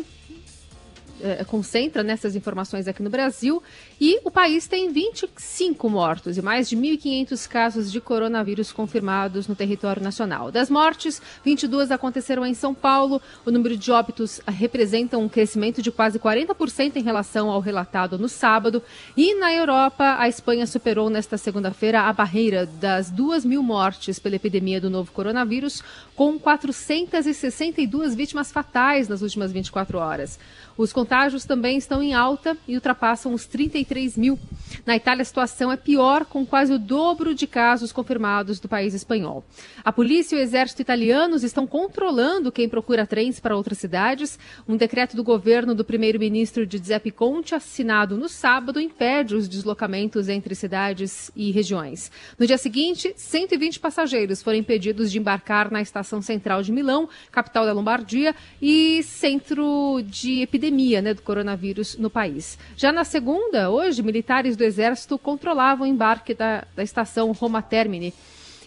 é, 1.21 1.43
concentra 1.43 2.03
nessas 2.03 2.35
informações 2.35 2.87
aqui 2.87 3.01
no 3.01 3.09
Brasil 3.09 3.61
e 3.99 4.19
o 4.23 4.31
país 4.31 4.67
tem 4.67 4.91
25 4.91 5.89
mortos 5.89 6.37
e 6.37 6.41
mais 6.41 6.69
de 6.69 6.77
1.500 6.77 7.47
casos 7.47 7.91
de 7.91 7.99
coronavírus 7.99 8.71
confirmados 8.71 9.47
no 9.47 9.55
território 9.55 10.01
nacional. 10.01 10.51
Das 10.51 10.69
mortes, 10.69 11.21
22 11.43 11.91
aconteceram 11.91 12.45
em 12.45 12.53
São 12.53 12.73
Paulo. 12.73 13.21
O 13.45 13.51
número 13.51 13.75
de 13.77 13.91
óbitos 13.91 14.41
representa 14.47 15.17
um 15.17 15.29
crescimento 15.29 15.81
de 15.81 15.91
quase 15.91 16.19
40% 16.19 16.95
em 16.95 17.03
relação 17.03 17.49
ao 17.49 17.59
relatado 17.59 18.17
no 18.17 18.29
sábado. 18.29 18.81
E 19.15 19.35
na 19.35 19.53
Europa, 19.53 20.15
a 20.17 20.27
Espanha 20.27 20.65
superou 20.65 21.09
nesta 21.09 21.37
segunda-feira 21.37 22.01
a 22.01 22.13
barreira 22.13 22.65
das 22.65 23.09
2 23.09 23.45
mil 23.45 23.61
mortes 23.61 24.19
pela 24.19 24.35
epidemia 24.35 24.79
do 24.79 24.89
novo 24.89 25.11
coronavírus, 25.11 25.83
com 26.15 26.39
462 26.39 28.15
vítimas 28.15 28.51
fatais 28.51 29.07
nas 29.07 29.21
últimas 29.21 29.51
24 29.51 29.97
horas. 29.97 30.39
Os 30.77 30.93
contágios 31.09 31.43
também 31.43 31.75
estão 31.75 32.03
em 32.03 32.13
alta 32.13 32.55
e 32.67 32.75
ultrapassam 32.75 33.33
os 33.33 33.47
33 33.47 34.15
mil. 34.15 34.37
Na 34.85 34.95
Itália, 34.95 35.23
a 35.23 35.25
situação 35.25 35.71
é 35.71 35.75
pior, 35.75 36.23
com 36.23 36.45
quase 36.45 36.71
o 36.71 36.77
dobro 36.77 37.33
de 37.33 37.47
casos 37.47 37.91
confirmados 37.91 38.59
do 38.59 38.69
país 38.69 38.93
espanhol. 38.93 39.43
A 39.83 39.91
polícia 39.91 40.35
e 40.35 40.39
o 40.39 40.41
exército 40.41 40.83
italianos 40.83 41.43
estão 41.43 41.65
controlando 41.65 42.51
quem 42.51 42.69
procura 42.69 43.07
trens 43.07 43.39
para 43.39 43.55
outras 43.55 43.79
cidades. 43.79 44.37
Um 44.67 44.77
decreto 44.77 45.15
do 45.15 45.23
governo 45.23 45.73
do 45.73 45.83
primeiro-ministro 45.83 46.67
Giuseppe 46.69 47.09
Conte, 47.09 47.55
assinado 47.55 48.15
no 48.15 48.29
sábado, 48.29 48.79
impede 48.79 49.33
os 49.33 49.47
deslocamentos 49.47 50.29
entre 50.29 50.53
cidades 50.53 51.31
e 51.35 51.49
regiões. 51.49 52.11
No 52.37 52.45
dia 52.45 52.57
seguinte, 52.59 53.13
120 53.15 53.79
passageiros 53.79 54.43
foram 54.43 54.59
impedidos 54.59 55.11
de 55.11 55.17
embarcar 55.17 55.71
na 55.71 55.81
estação 55.81 56.21
central 56.21 56.61
de 56.61 56.71
Milão, 56.71 57.09
capital 57.31 57.65
da 57.65 57.73
Lombardia, 57.73 58.35
e 58.61 59.01
centro 59.01 60.03
de 60.05 60.41
epidemia 60.41 60.98
né, 61.01 61.13
do 61.13 61.21
coronavírus 61.21 61.97
no 61.97 62.09
país. 62.09 62.57
Já 62.75 62.91
na 62.91 63.03
segunda, 63.03 63.69
hoje, 63.69 64.03
militares 64.03 64.55
do 64.55 64.63
Exército 64.63 65.17
controlavam 65.17 65.87
o 65.87 65.89
embarque 65.89 66.33
da, 66.33 66.65
da 66.75 66.83
estação 66.83 67.31
Roma 67.31 67.61
Termini. 67.61 68.13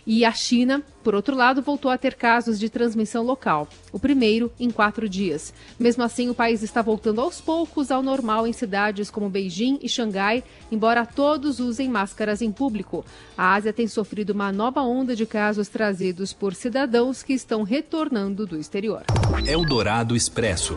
E 0.06 0.24
a 0.24 0.32
China, 0.32 0.82
por 1.04 1.14
outro 1.14 1.36
lado, 1.36 1.62
voltou 1.62 1.90
a 1.90 1.96
ter 1.96 2.14
casos 2.14 2.58
de 2.58 2.68
transmissão 2.68 3.22
local, 3.22 3.68
o 3.92 4.00
primeiro 4.00 4.52
em 4.58 4.68
quatro 4.68 5.08
dias. 5.08 5.54
Mesmo 5.78 6.02
assim, 6.02 6.28
o 6.28 6.34
país 6.34 6.62
está 6.62 6.82
voltando 6.82 7.20
aos 7.20 7.40
poucos 7.40 7.90
ao 7.90 8.02
normal 8.02 8.46
em 8.46 8.52
cidades 8.52 9.10
como 9.10 9.30
Beijing 9.30 9.78
e 9.80 9.88
Xangai, 9.88 10.42
embora 10.72 11.06
todos 11.06 11.60
usem 11.60 11.88
máscaras 11.88 12.42
em 12.42 12.50
público. 12.50 13.04
A 13.38 13.54
Ásia 13.54 13.72
tem 13.72 13.86
sofrido 13.86 14.30
uma 14.30 14.50
nova 14.50 14.82
onda 14.82 15.14
de 15.14 15.24
casos 15.24 15.68
trazidos 15.68 16.32
por 16.32 16.54
cidadãos 16.54 17.22
que 17.22 17.32
estão 17.32 17.62
retornando 17.62 18.44
do 18.44 18.58
exterior. 18.58 19.04
Eldorado 19.46 20.16
Expresso. 20.16 20.76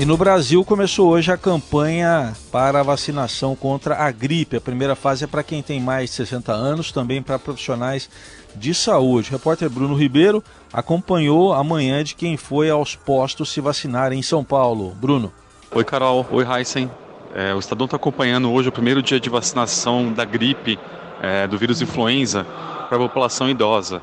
E 0.00 0.04
no 0.04 0.16
Brasil 0.16 0.64
começou 0.64 1.10
hoje 1.10 1.32
a 1.32 1.36
campanha 1.36 2.32
para 2.52 2.78
a 2.78 2.82
vacinação 2.84 3.56
contra 3.56 3.96
a 3.96 4.12
gripe. 4.12 4.56
A 4.56 4.60
primeira 4.60 4.94
fase 4.94 5.24
é 5.24 5.26
para 5.26 5.42
quem 5.42 5.60
tem 5.60 5.80
mais 5.80 6.10
de 6.10 6.16
60 6.16 6.52
anos, 6.52 6.92
também 6.92 7.20
para 7.20 7.36
profissionais 7.36 8.08
de 8.54 8.72
saúde. 8.74 9.30
O 9.30 9.32
repórter 9.32 9.68
Bruno 9.68 9.96
Ribeiro 9.96 10.40
acompanhou 10.72 11.52
a 11.52 11.64
manhã 11.64 12.04
de 12.04 12.14
quem 12.14 12.36
foi 12.36 12.70
aos 12.70 12.94
postos 12.94 13.50
se 13.50 13.60
vacinar 13.60 14.12
em 14.12 14.22
São 14.22 14.44
Paulo. 14.44 14.94
Bruno. 15.00 15.32
Oi, 15.72 15.82
Carol. 15.82 16.24
Oi, 16.30 16.46
Heisen. 16.46 16.88
É, 17.34 17.52
o 17.52 17.58
Estadão 17.58 17.86
está 17.86 17.96
acompanhando 17.96 18.52
hoje 18.52 18.68
o 18.68 18.72
primeiro 18.72 19.02
dia 19.02 19.18
de 19.18 19.28
vacinação 19.28 20.12
da 20.12 20.24
gripe, 20.24 20.78
é, 21.20 21.48
do 21.48 21.58
vírus 21.58 21.82
influenza, 21.82 22.46
para 22.88 22.96
a 22.98 23.00
população 23.00 23.50
idosa. 23.50 24.00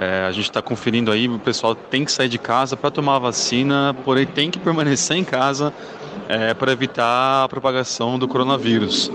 É, 0.00 0.26
a 0.28 0.30
gente 0.30 0.48
está 0.48 0.62
conferindo 0.62 1.10
aí, 1.10 1.28
o 1.28 1.40
pessoal 1.40 1.74
tem 1.74 2.04
que 2.04 2.12
sair 2.12 2.28
de 2.28 2.38
casa 2.38 2.76
para 2.76 2.88
tomar 2.88 3.16
a 3.16 3.18
vacina, 3.18 3.96
porém 4.04 4.24
tem 4.24 4.48
que 4.48 4.60
permanecer 4.60 5.16
em 5.16 5.24
casa 5.24 5.74
é, 6.28 6.54
para 6.54 6.70
evitar 6.70 7.42
a 7.42 7.48
propagação 7.48 8.16
do 8.16 8.28
coronavírus. 8.28 9.10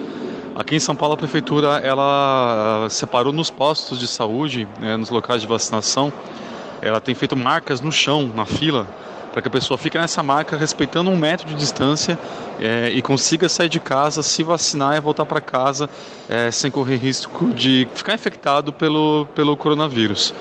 Aqui 0.53 0.75
em 0.75 0.79
São 0.81 0.93
Paulo, 0.93 1.13
a 1.13 1.17
prefeitura 1.17 1.79
ela 1.81 2.85
separou 2.89 3.31
nos 3.31 3.49
postos 3.49 3.97
de 3.97 4.07
saúde, 4.07 4.67
né, 4.77 4.97
nos 4.97 5.09
locais 5.09 5.41
de 5.41 5.47
vacinação, 5.47 6.11
ela 6.81 6.99
tem 6.99 7.15
feito 7.15 7.33
marcas 7.37 7.79
no 7.79 7.89
chão, 7.91 8.29
na 8.35 8.45
fila, 8.45 8.85
para 9.31 9.41
que 9.41 9.47
a 9.47 9.51
pessoa 9.51 9.77
fique 9.77 9.97
nessa 9.97 10.21
marca 10.21 10.57
respeitando 10.57 11.09
um 11.09 11.15
metro 11.15 11.47
de 11.47 11.55
distância 11.55 12.19
é, 12.59 12.91
e 12.93 13.01
consiga 13.01 13.47
sair 13.47 13.69
de 13.69 13.79
casa, 13.79 14.21
se 14.21 14.43
vacinar 14.43 14.97
e 14.97 14.99
voltar 14.99 15.25
para 15.25 15.39
casa 15.39 15.89
é, 16.27 16.51
sem 16.51 16.69
correr 16.69 16.97
risco 16.97 17.53
de 17.53 17.87
ficar 17.95 18.13
infectado 18.13 18.73
pelo, 18.73 19.25
pelo 19.33 19.55
coronavírus. 19.55 20.33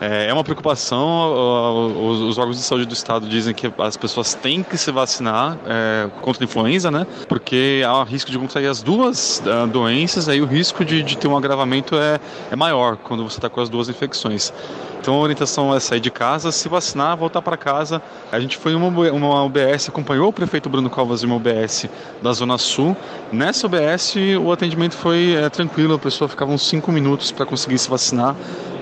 É, 0.00 0.28
é 0.28 0.32
uma 0.32 0.44
preocupação, 0.44 2.02
os, 2.28 2.36
órgãos 2.36 2.56
de 2.56 2.62
saúde 2.62 2.84
do 2.84 2.92
estado 2.92 3.26
dizem 3.26 3.54
que 3.54 3.72
as 3.78 3.96
pessoas 3.96 4.34
têm 4.34 4.62
que 4.62 4.76
se 4.76 4.90
vacinar 4.90 5.56
é, 5.66 6.08
contra 6.20 6.42
a 6.42 6.46
influenza, 6.46 6.90
né? 6.90 7.06
Porque 7.28 7.82
há 7.86 8.02
risco 8.04 8.30
de 8.30 8.38
contrair 8.38 8.68
as 8.68 8.82
duas 8.82 9.42
uh, 9.46 9.66
doenças, 9.66 10.28
aí 10.28 10.40
o 10.40 10.46
risco 10.46 10.84
de, 10.84 11.02
de 11.02 11.16
ter 11.16 11.28
um 11.28 11.36
agravamento 11.36 11.96
é, 11.96 12.20
é 12.50 12.56
maior 12.56 12.96
quando 12.96 13.24
você 13.24 13.38
está 13.38 13.48
com 13.48 13.60
as 13.60 13.68
duas 13.68 13.88
infecções. 13.88 14.52
Então 15.00 15.14
a 15.14 15.18
orientação 15.18 15.72
é 15.72 15.78
sair 15.78 16.00
de 16.00 16.10
casa, 16.10 16.50
se 16.50 16.68
vacinar, 16.68 17.16
voltar 17.16 17.40
para 17.40 17.56
casa. 17.56 18.02
A 18.32 18.40
gente 18.40 18.56
foi 18.56 18.74
uma, 18.74 18.88
uma 18.88 19.44
UBS, 19.44 19.88
acompanhou 19.88 20.28
o 20.28 20.32
prefeito 20.32 20.68
Bruno 20.68 20.90
Covas 20.90 21.22
em 21.22 21.26
uma 21.26 21.36
UBS 21.36 21.86
da 22.20 22.32
Zona 22.32 22.58
Sul. 22.58 22.96
Nessa 23.32 23.68
UBS 23.68 24.16
o 24.42 24.50
atendimento 24.50 24.96
foi 24.96 25.34
é, 25.34 25.48
tranquilo, 25.48 25.94
a 25.94 25.98
pessoa 25.98 26.28
ficava 26.28 26.50
uns 26.50 26.68
5 26.68 26.90
minutos 26.90 27.30
para 27.30 27.46
conseguir 27.46 27.78
se 27.78 27.88
vacinar. 27.88 28.34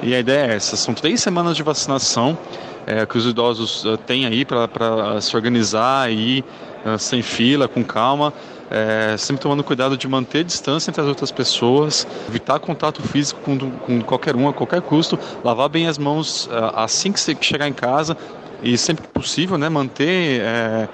E 0.04 0.14
a 0.14 0.20
ideia 0.20 0.52
é 0.52 0.56
essa: 0.56 0.76
são 0.76 0.94
três 0.94 1.20
semanas 1.20 1.56
de 1.56 1.62
vacinação 1.64 2.38
é, 2.86 3.04
que 3.04 3.18
os 3.18 3.26
idosos 3.26 3.84
uh, 3.84 3.96
têm 3.96 4.26
aí 4.26 4.44
para 4.44 5.20
se 5.20 5.34
organizar 5.34 6.12
e 6.12 6.44
uh, 6.84 6.98
sem 6.98 7.22
fila, 7.22 7.66
com 7.66 7.82
calma 7.82 8.32
é, 8.70 9.16
sempre 9.16 9.42
tomando 9.42 9.62
cuidado 9.62 9.96
de 9.96 10.08
manter 10.08 10.44
distância 10.44 10.90
entre 10.90 11.00
as 11.00 11.06
outras 11.06 11.30
pessoas, 11.30 12.06
evitar 12.28 12.58
contato 12.58 13.02
físico 13.02 13.40
com, 13.40 13.58
com 13.70 14.00
qualquer 14.02 14.34
um 14.34 14.48
a 14.48 14.52
qualquer 14.52 14.82
custo, 14.82 15.18
lavar 15.42 15.68
bem 15.68 15.86
as 15.86 15.98
mãos 15.98 16.48
é, 16.50 16.72
assim 16.74 17.12
que 17.12 17.20
você 17.20 17.36
chegar 17.40 17.68
em 17.68 17.72
casa 17.72 18.16
e 18.62 18.76
sempre 18.78 19.04
que 19.04 19.08
possível, 19.08 19.58
né, 19.58 19.68
manter 19.68 20.40
é, 20.40 20.88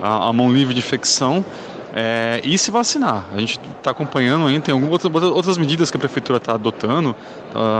a, 0.00 0.28
a, 0.28 0.32
mão 0.32 0.52
livre 0.52 0.74
de 0.74 0.80
infecção. 0.80 1.44
É, 1.96 2.40
e 2.42 2.58
se 2.58 2.70
vacinar. 2.72 3.26
A 3.32 3.38
gente 3.38 3.60
está 3.78 3.92
acompanhando 3.92 4.46
ainda, 4.46 4.60
tem 4.60 4.74
algumas 4.74 5.04
outras 5.04 5.56
medidas 5.56 5.90
que 5.90 5.96
a 5.96 6.00
prefeitura 6.00 6.38
está 6.38 6.54
adotando. 6.54 7.14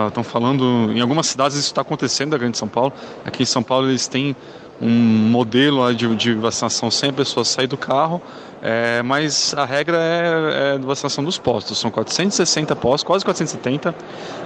Estão 0.07 0.23
uh, 0.23 0.25
falando, 0.25 0.93
em 0.95 1.01
algumas 1.01 1.27
cidades 1.27 1.57
isso 1.57 1.67
está 1.67 1.81
acontecendo 1.81 2.31
da 2.31 2.39
Grande 2.39 2.57
São 2.57 2.69
Paulo. 2.69 2.93
Aqui 3.25 3.43
em 3.43 3.47
São 3.47 3.63
Paulo 3.63 3.89
eles 3.89 4.07
têm 4.07 4.37
um 4.81 4.89
modelo 4.89 5.93
de, 5.95 6.15
de 6.15 6.35
vacinação 6.35 6.91
sem 6.91 7.11
a 7.11 7.13
pessoa 7.13 7.45
sair 7.45 7.67
do 7.67 7.77
carro 7.77 8.23
é, 8.67 9.03
mas 9.03 9.53
a 9.55 9.67
regra 9.67 9.99
é, 9.99 10.77
é 10.77 10.79
vacinação 10.79 11.23
dos 11.23 11.37
postos. 11.37 11.79
São 11.79 11.91
460 11.91 12.75
postos, 12.75 13.05
quase 13.05 13.23
470. 13.23 13.95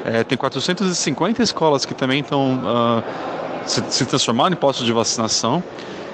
É, 0.05 0.25
tem 0.25 0.37
450 0.37 1.41
escolas 1.41 1.87
que 1.87 1.95
também 1.95 2.19
estão 2.19 2.57
uh, 2.57 3.03
se, 3.65 3.81
se 3.89 4.05
transformando 4.07 4.55
em 4.55 4.57
postos 4.57 4.85
de 4.85 4.93
vacinação. 4.93 5.63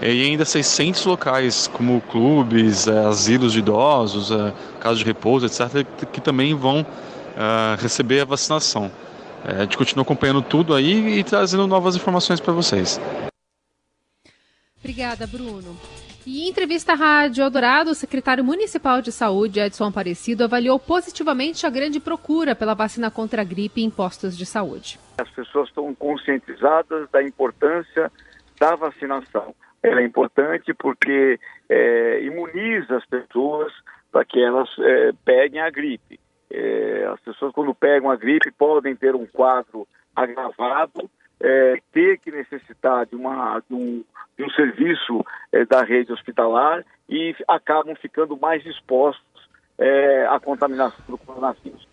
E 0.03 0.25
ainda 0.25 0.45
600 0.45 1.05
locais, 1.07 1.67
como 1.69 2.01
clubes, 2.01 2.87
é, 2.87 3.07
asilos 3.07 3.53
de 3.53 3.61
idosos, 3.61 4.31
é, 4.31 4.53
casas 4.81 4.99
de 4.99 5.05
repouso, 5.05 5.47
etc., 5.47 5.87
que 6.13 6.21
também 6.21 6.55
vão 6.55 6.83
uh, 6.83 7.81
receber 7.81 8.21
a 8.21 8.25
vacinação. 8.25 8.91
É, 9.45 9.59
a 9.59 9.61
gente 9.63 9.77
continua 9.77 10.03
acompanhando 10.03 10.43
tudo 10.43 10.75
aí 10.75 11.19
e 11.19 11.25
trazendo 11.25 11.67
novas 11.67 11.97
informações 11.97 12.41
para 12.41 12.53
vocês. 12.53 13.01
Obrigada, 14.79 15.27
Bruno. 15.27 15.77
E 16.27 16.45
em 16.45 16.49
entrevista 16.49 16.93
à 16.93 16.95
Rádio 16.95 17.45
Eldorado, 17.45 17.91
o 17.91 17.95
secretário 17.95 18.43
municipal 18.43 19.03
de 19.03 19.13
saúde, 19.13 19.61
Edson 19.61 19.85
Aparecido, 19.85 20.45
avaliou 20.45 20.79
positivamente 20.79 21.67
a 21.67 21.71
grande 21.71 22.01
procura 22.01 22.55
pela 22.55 22.73
vacina 22.73 23.11
contra 23.11 23.43
a 23.43 23.45
gripe 23.45 23.83
em 23.83 23.91
postos 23.91 24.37
de 24.37 24.47
saúde. 24.47 24.99
As 25.19 25.29
pessoas 25.31 25.69
estão 25.69 25.95
conscientizadas 25.95 27.11
da 27.11 27.23
importância 27.23 28.11
da 28.59 28.75
vacinação. 28.75 29.55
Ela 29.85 30.01
é 30.01 30.05
importante 30.05 30.73
porque 30.73 31.39
é, 31.69 32.23
imuniza 32.23 32.97
as 32.97 33.07
pessoas 33.07 33.73
para 34.11 34.25
que 34.25 34.43
elas 34.43 34.69
é, 34.79 35.13
peguem 35.25 35.61
a 35.61 35.69
gripe. 35.69 36.19
É, 36.51 37.07
as 37.13 37.21
pessoas, 37.21 37.53
quando 37.53 37.75
pegam 37.75 38.11
a 38.11 38.17
gripe, 38.17 38.51
podem 38.53 38.97
ter 38.97 39.15
um 39.15 39.27
quadro 39.27 39.87
agravado 40.17 41.11
é, 41.41 41.79
ter 41.93 42.19
que 42.19 42.31
necessitar 42.31 43.05
de, 43.05 43.15
uma, 43.15 43.61
de, 43.69 43.75
um, 43.75 44.05
de 44.39 44.45
um 44.45 44.51
serviço 44.51 45.25
é, 45.53 45.67
da 45.67 45.83
rede 45.83 46.13
hospitalar 46.13 46.83
e 47.09 47.35
acabam 47.47 47.95
ficando 47.97 48.37
mais 48.39 48.65
expostos 48.65 49.49
é, 49.77 50.27
à 50.27 50.41
contaminação 50.41 51.05
do 51.07 51.19
coronavírus. 51.19 51.87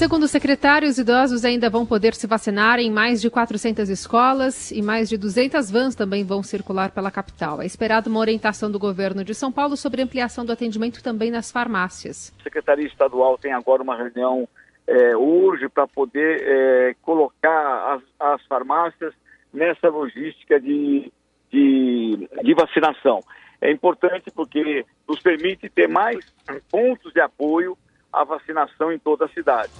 Segundo 0.00 0.22
o 0.22 0.28
secretário, 0.28 0.88
os 0.88 0.96
idosos 0.96 1.44
ainda 1.44 1.68
vão 1.68 1.84
poder 1.84 2.14
se 2.14 2.26
vacinar 2.26 2.78
em 2.78 2.90
mais 2.90 3.20
de 3.20 3.28
400 3.28 3.90
escolas 3.90 4.70
e 4.70 4.80
mais 4.80 5.10
de 5.10 5.18
200 5.18 5.70
vans 5.70 5.94
também 5.94 6.24
vão 6.24 6.42
circular 6.42 6.90
pela 6.90 7.10
capital. 7.10 7.60
É 7.60 7.66
esperado 7.66 8.08
uma 8.08 8.18
orientação 8.18 8.70
do 8.70 8.78
governo 8.78 9.22
de 9.22 9.34
São 9.34 9.52
Paulo 9.52 9.76
sobre 9.76 10.00
ampliação 10.00 10.42
do 10.42 10.52
atendimento 10.52 11.02
também 11.02 11.30
nas 11.30 11.52
farmácias. 11.52 12.34
A 12.40 12.44
Secretaria 12.44 12.86
Estadual 12.86 13.36
tem 13.36 13.52
agora 13.52 13.82
uma 13.82 13.94
reunião 13.94 14.48
é, 14.86 15.14
urge 15.14 15.68
para 15.68 15.86
poder 15.86 16.44
é, 16.46 16.96
colocar 17.02 17.92
as, 17.92 18.02
as, 18.18 18.46
farmácias 18.46 19.12
nessa 19.52 19.90
logística 19.90 20.58
de, 20.58 21.12
de, 21.52 22.26
de, 22.42 22.54
vacinação. 22.54 23.20
É 23.60 23.70
importante 23.70 24.30
porque 24.34 24.82
nos 25.06 25.20
permite 25.20 25.68
ter 25.68 25.88
mais 25.88 26.24
pontos 26.70 27.12
de 27.12 27.20
apoio 27.20 27.76
à 28.12 28.24
vacinação 28.24 28.92
em 28.92 28.98
toda 28.98 29.24
a 29.24 29.28
cidade. 29.28 29.70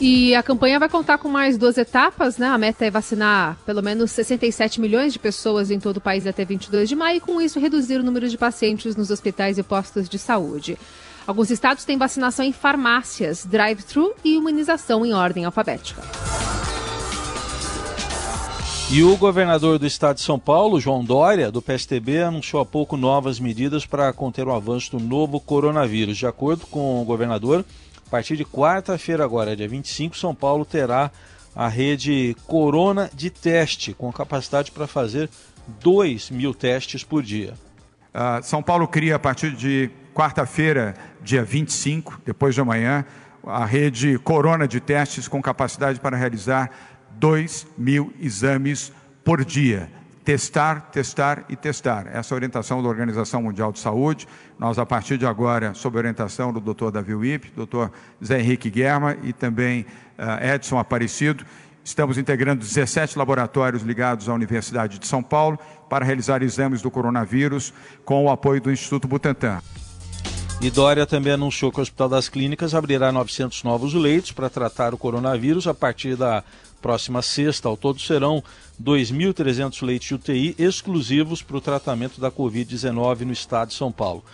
E 0.00 0.34
a 0.34 0.42
campanha 0.42 0.80
vai 0.80 0.88
contar 0.88 1.18
com 1.18 1.28
mais 1.28 1.56
duas 1.56 1.78
etapas, 1.78 2.36
né? 2.36 2.48
A 2.48 2.58
meta 2.58 2.84
é 2.84 2.90
vacinar 2.90 3.56
pelo 3.64 3.80
menos 3.80 4.10
67 4.10 4.80
milhões 4.80 5.12
de 5.12 5.18
pessoas 5.20 5.70
em 5.70 5.78
todo 5.78 5.98
o 5.98 6.00
país 6.00 6.26
até 6.26 6.44
22 6.44 6.88
de 6.88 6.96
maio 6.96 7.18
e 7.18 7.20
com 7.20 7.40
isso 7.40 7.60
reduzir 7.60 8.00
o 8.00 8.02
número 8.02 8.28
de 8.28 8.36
pacientes 8.36 8.96
nos 8.96 9.10
hospitais 9.10 9.58
e 9.58 9.62
postos 9.62 10.08
de 10.08 10.18
saúde. 10.18 10.76
Alguns 11.24 11.50
estados 11.50 11.84
têm 11.84 11.96
vacinação 11.96 12.44
em 12.44 12.52
farmácias, 12.52 13.46
drive-thru 13.46 14.12
e 14.24 14.34
imunização 14.34 15.06
em 15.06 15.12
ordem 15.12 15.44
alfabética. 15.44 16.02
E 18.90 19.02
o 19.02 19.16
governador 19.16 19.78
do 19.78 19.86
estado 19.86 20.16
de 20.16 20.22
São 20.22 20.38
Paulo, 20.38 20.78
João 20.78 21.02
Dória, 21.02 21.50
do 21.50 21.62
PSTB, 21.62 22.22
anunciou 22.22 22.60
há 22.60 22.66
pouco 22.66 22.96
novas 22.96 23.40
medidas 23.40 23.86
para 23.86 24.12
conter 24.12 24.46
o 24.46 24.52
avanço 24.52 24.98
do 24.98 25.02
novo 25.02 25.40
coronavírus. 25.40 26.18
De 26.18 26.26
acordo 26.26 26.66
com 26.66 27.00
o 27.00 27.04
governador, 27.04 27.64
a 28.06 28.10
partir 28.10 28.36
de 28.36 28.44
quarta-feira, 28.44 29.24
agora, 29.24 29.56
dia 29.56 29.66
25, 29.66 30.16
São 30.16 30.34
Paulo 30.34 30.66
terá 30.66 31.10
a 31.54 31.68
rede 31.68 32.36
Corona 32.46 33.10
de 33.14 33.30
teste, 33.30 33.94
com 33.94 34.12
capacidade 34.12 34.70
para 34.70 34.86
fazer 34.86 35.30
2 35.80 36.30
mil 36.30 36.52
testes 36.52 37.02
por 37.04 37.22
dia. 37.22 37.54
Uh, 38.14 38.42
São 38.42 38.62
Paulo 38.62 38.86
cria, 38.86 39.16
a 39.16 39.18
partir 39.18 39.52
de 39.52 39.90
quarta-feira, 40.14 40.94
dia 41.22 41.42
25, 41.42 42.20
depois 42.26 42.54
de 42.54 42.60
amanhã, 42.60 43.06
a 43.46 43.64
rede 43.64 44.18
Corona 44.18 44.68
de 44.68 44.80
testes 44.80 45.26
com 45.26 45.42
capacidade 45.42 45.98
para 45.98 46.16
realizar 46.16 46.70
2 47.22 47.68
mil 47.78 48.12
exames 48.20 48.92
por 49.24 49.44
dia. 49.44 49.88
Testar, 50.24 50.90
testar 50.90 51.44
e 51.48 51.54
testar. 51.54 52.08
Essa 52.12 52.32
é 52.32 52.34
a 52.34 52.36
orientação 52.36 52.82
da 52.82 52.88
Organização 52.88 53.42
Mundial 53.42 53.70
de 53.70 53.78
Saúde. 53.78 54.26
Nós, 54.58 54.76
a 54.76 54.84
partir 54.84 55.18
de 55.18 55.24
agora, 55.24 55.72
sob 55.72 55.96
orientação 55.96 56.52
do 56.52 56.60
Dr. 56.60 56.90
Davi 56.90 57.14
Wip, 57.14 57.52
Dr. 57.56 57.90
Zé 58.24 58.40
Henrique 58.40 58.68
Guerma 58.68 59.16
e 59.22 59.32
também 59.32 59.86
uh, 60.18 60.44
Edson 60.44 60.80
Aparecido, 60.80 61.44
estamos 61.84 62.18
integrando 62.18 62.64
17 62.64 63.16
laboratórios 63.16 63.82
ligados 63.82 64.28
à 64.28 64.34
Universidade 64.34 64.98
de 64.98 65.06
São 65.06 65.22
Paulo 65.22 65.56
para 65.88 66.04
realizar 66.04 66.42
exames 66.42 66.82
do 66.82 66.90
coronavírus 66.90 67.72
com 68.04 68.24
o 68.24 68.30
apoio 68.30 68.60
do 68.60 68.70
Instituto 68.72 69.06
Butantan. 69.06 69.60
E 70.60 70.70
Dória 70.70 71.04
também 71.06 71.32
anunciou 71.32 71.72
que 71.72 71.78
o 71.78 71.82
Hospital 71.82 72.08
das 72.08 72.28
Clínicas 72.28 72.72
abrirá 72.72 73.10
900 73.10 73.64
novos 73.64 73.94
leitos 73.94 74.30
para 74.30 74.48
tratar 74.48 74.94
o 74.94 74.98
coronavírus 74.98 75.66
a 75.66 75.74
partir 75.74 76.14
da 76.14 76.44
próxima 76.82 77.22
sexta. 77.22 77.68
Ao 77.68 77.76
todo 77.76 78.00
serão 78.00 78.42
2.300 78.82 79.86
leitos 79.86 80.08
de 80.08 80.14
UTI 80.14 80.54
exclusivos 80.58 81.40
para 81.40 81.56
o 81.56 81.60
tratamento 81.60 82.20
da 82.20 82.30
Covid-19 82.30 83.20
no 83.20 83.32
estado 83.32 83.68
de 83.68 83.74
São 83.74 83.92
Paulo. 83.92 84.24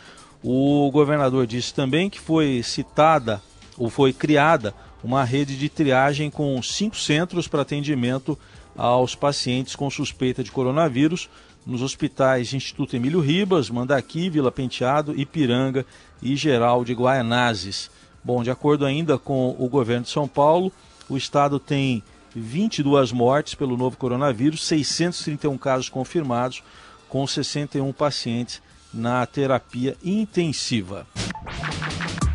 O 0.43 0.91
governador 0.91 1.47
disse 1.47 1.75
também 1.75 2.09
que 2.09 2.19
foi 2.19 2.63
citada 2.65 3.43
ou 3.77 3.91
foi 3.91 4.13
criada 4.13 4.75
uma 5.05 5.23
rede 5.23 5.57
de 5.57 5.69
triagem 5.69 6.31
com 6.31 6.61
cinco 6.63 6.97
centros 6.97 7.47
para 7.47 7.63
atendimento 7.63 8.37
aos 8.77 9.15
pacientes 9.15 9.77
com 9.77 9.91
suspeita 9.91 10.43
de 10.43 10.51
coronavírus 10.51 11.29
nos 11.67 11.83
hospitais 11.83 12.55
Instituto 12.55 12.97
Emílio 12.97 13.21
Ribas, 13.21 13.69
Mandaqui, 13.69 14.31
Vila 14.31 14.51
Penteado, 14.51 15.19
Ipiranga 15.19 15.85
e 16.23 16.35
Geral 16.35 16.85
de 16.85 16.95
Guaianazes. 16.95 17.91
Bom, 18.25 18.43
de 18.43 18.51
acordo 18.51 18.87
ainda 18.87 19.19
com 19.19 19.55
o 19.59 19.69
governo 19.69 20.05
de 20.05 20.11
São 20.11 20.27
Paulo, 20.27 20.73
o 21.09 21.17
estado 21.17 21.59
tem 21.59 22.03
22 22.39 23.13
mortes 23.13 23.55
pelo 23.55 23.77
novo 23.77 23.97
coronavírus, 23.97 24.67
631 24.67 25.59
casos 25.59 25.89
confirmados, 25.89 26.63
com 27.09 27.27
61 27.27 27.93
pacientes 27.93 28.63
na 28.93 29.27
terapia 29.27 29.97
intensiva. 30.05 31.07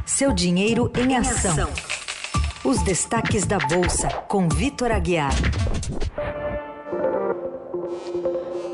Seu 0.05 0.33
dinheiro 0.33 0.91
em 0.95 1.17
ação. 1.17 1.69
Os 2.63 2.81
destaques 2.83 3.45
da 3.45 3.57
Bolsa, 3.57 4.07
com 4.27 4.47
Vitor 4.47 4.91
Aguiar. 4.91 5.33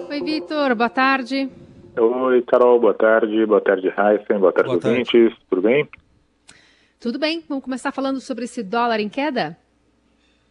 Oi, 0.09 0.21
Vitor, 0.21 0.75
boa 0.75 0.89
tarde. 0.89 1.49
Oi, 1.97 2.41
Carol, 2.43 2.79
boa 2.79 2.93
tarde. 2.93 3.45
Boa 3.45 3.61
tarde, 3.61 3.87
Heisen. 3.87 4.39
Boa 4.39 4.53
tarde, 4.53 4.69
boa 4.69 4.75
ouvintes. 4.75 5.11
Tarde. 5.11 5.37
Tudo 5.49 5.61
bem? 5.61 5.89
Tudo 6.99 7.19
bem. 7.19 7.43
Vamos 7.47 7.63
começar 7.63 7.91
falando 7.91 8.19
sobre 8.19 8.45
esse 8.45 8.61
dólar 8.61 8.99
em 8.99 9.09
queda? 9.09 9.57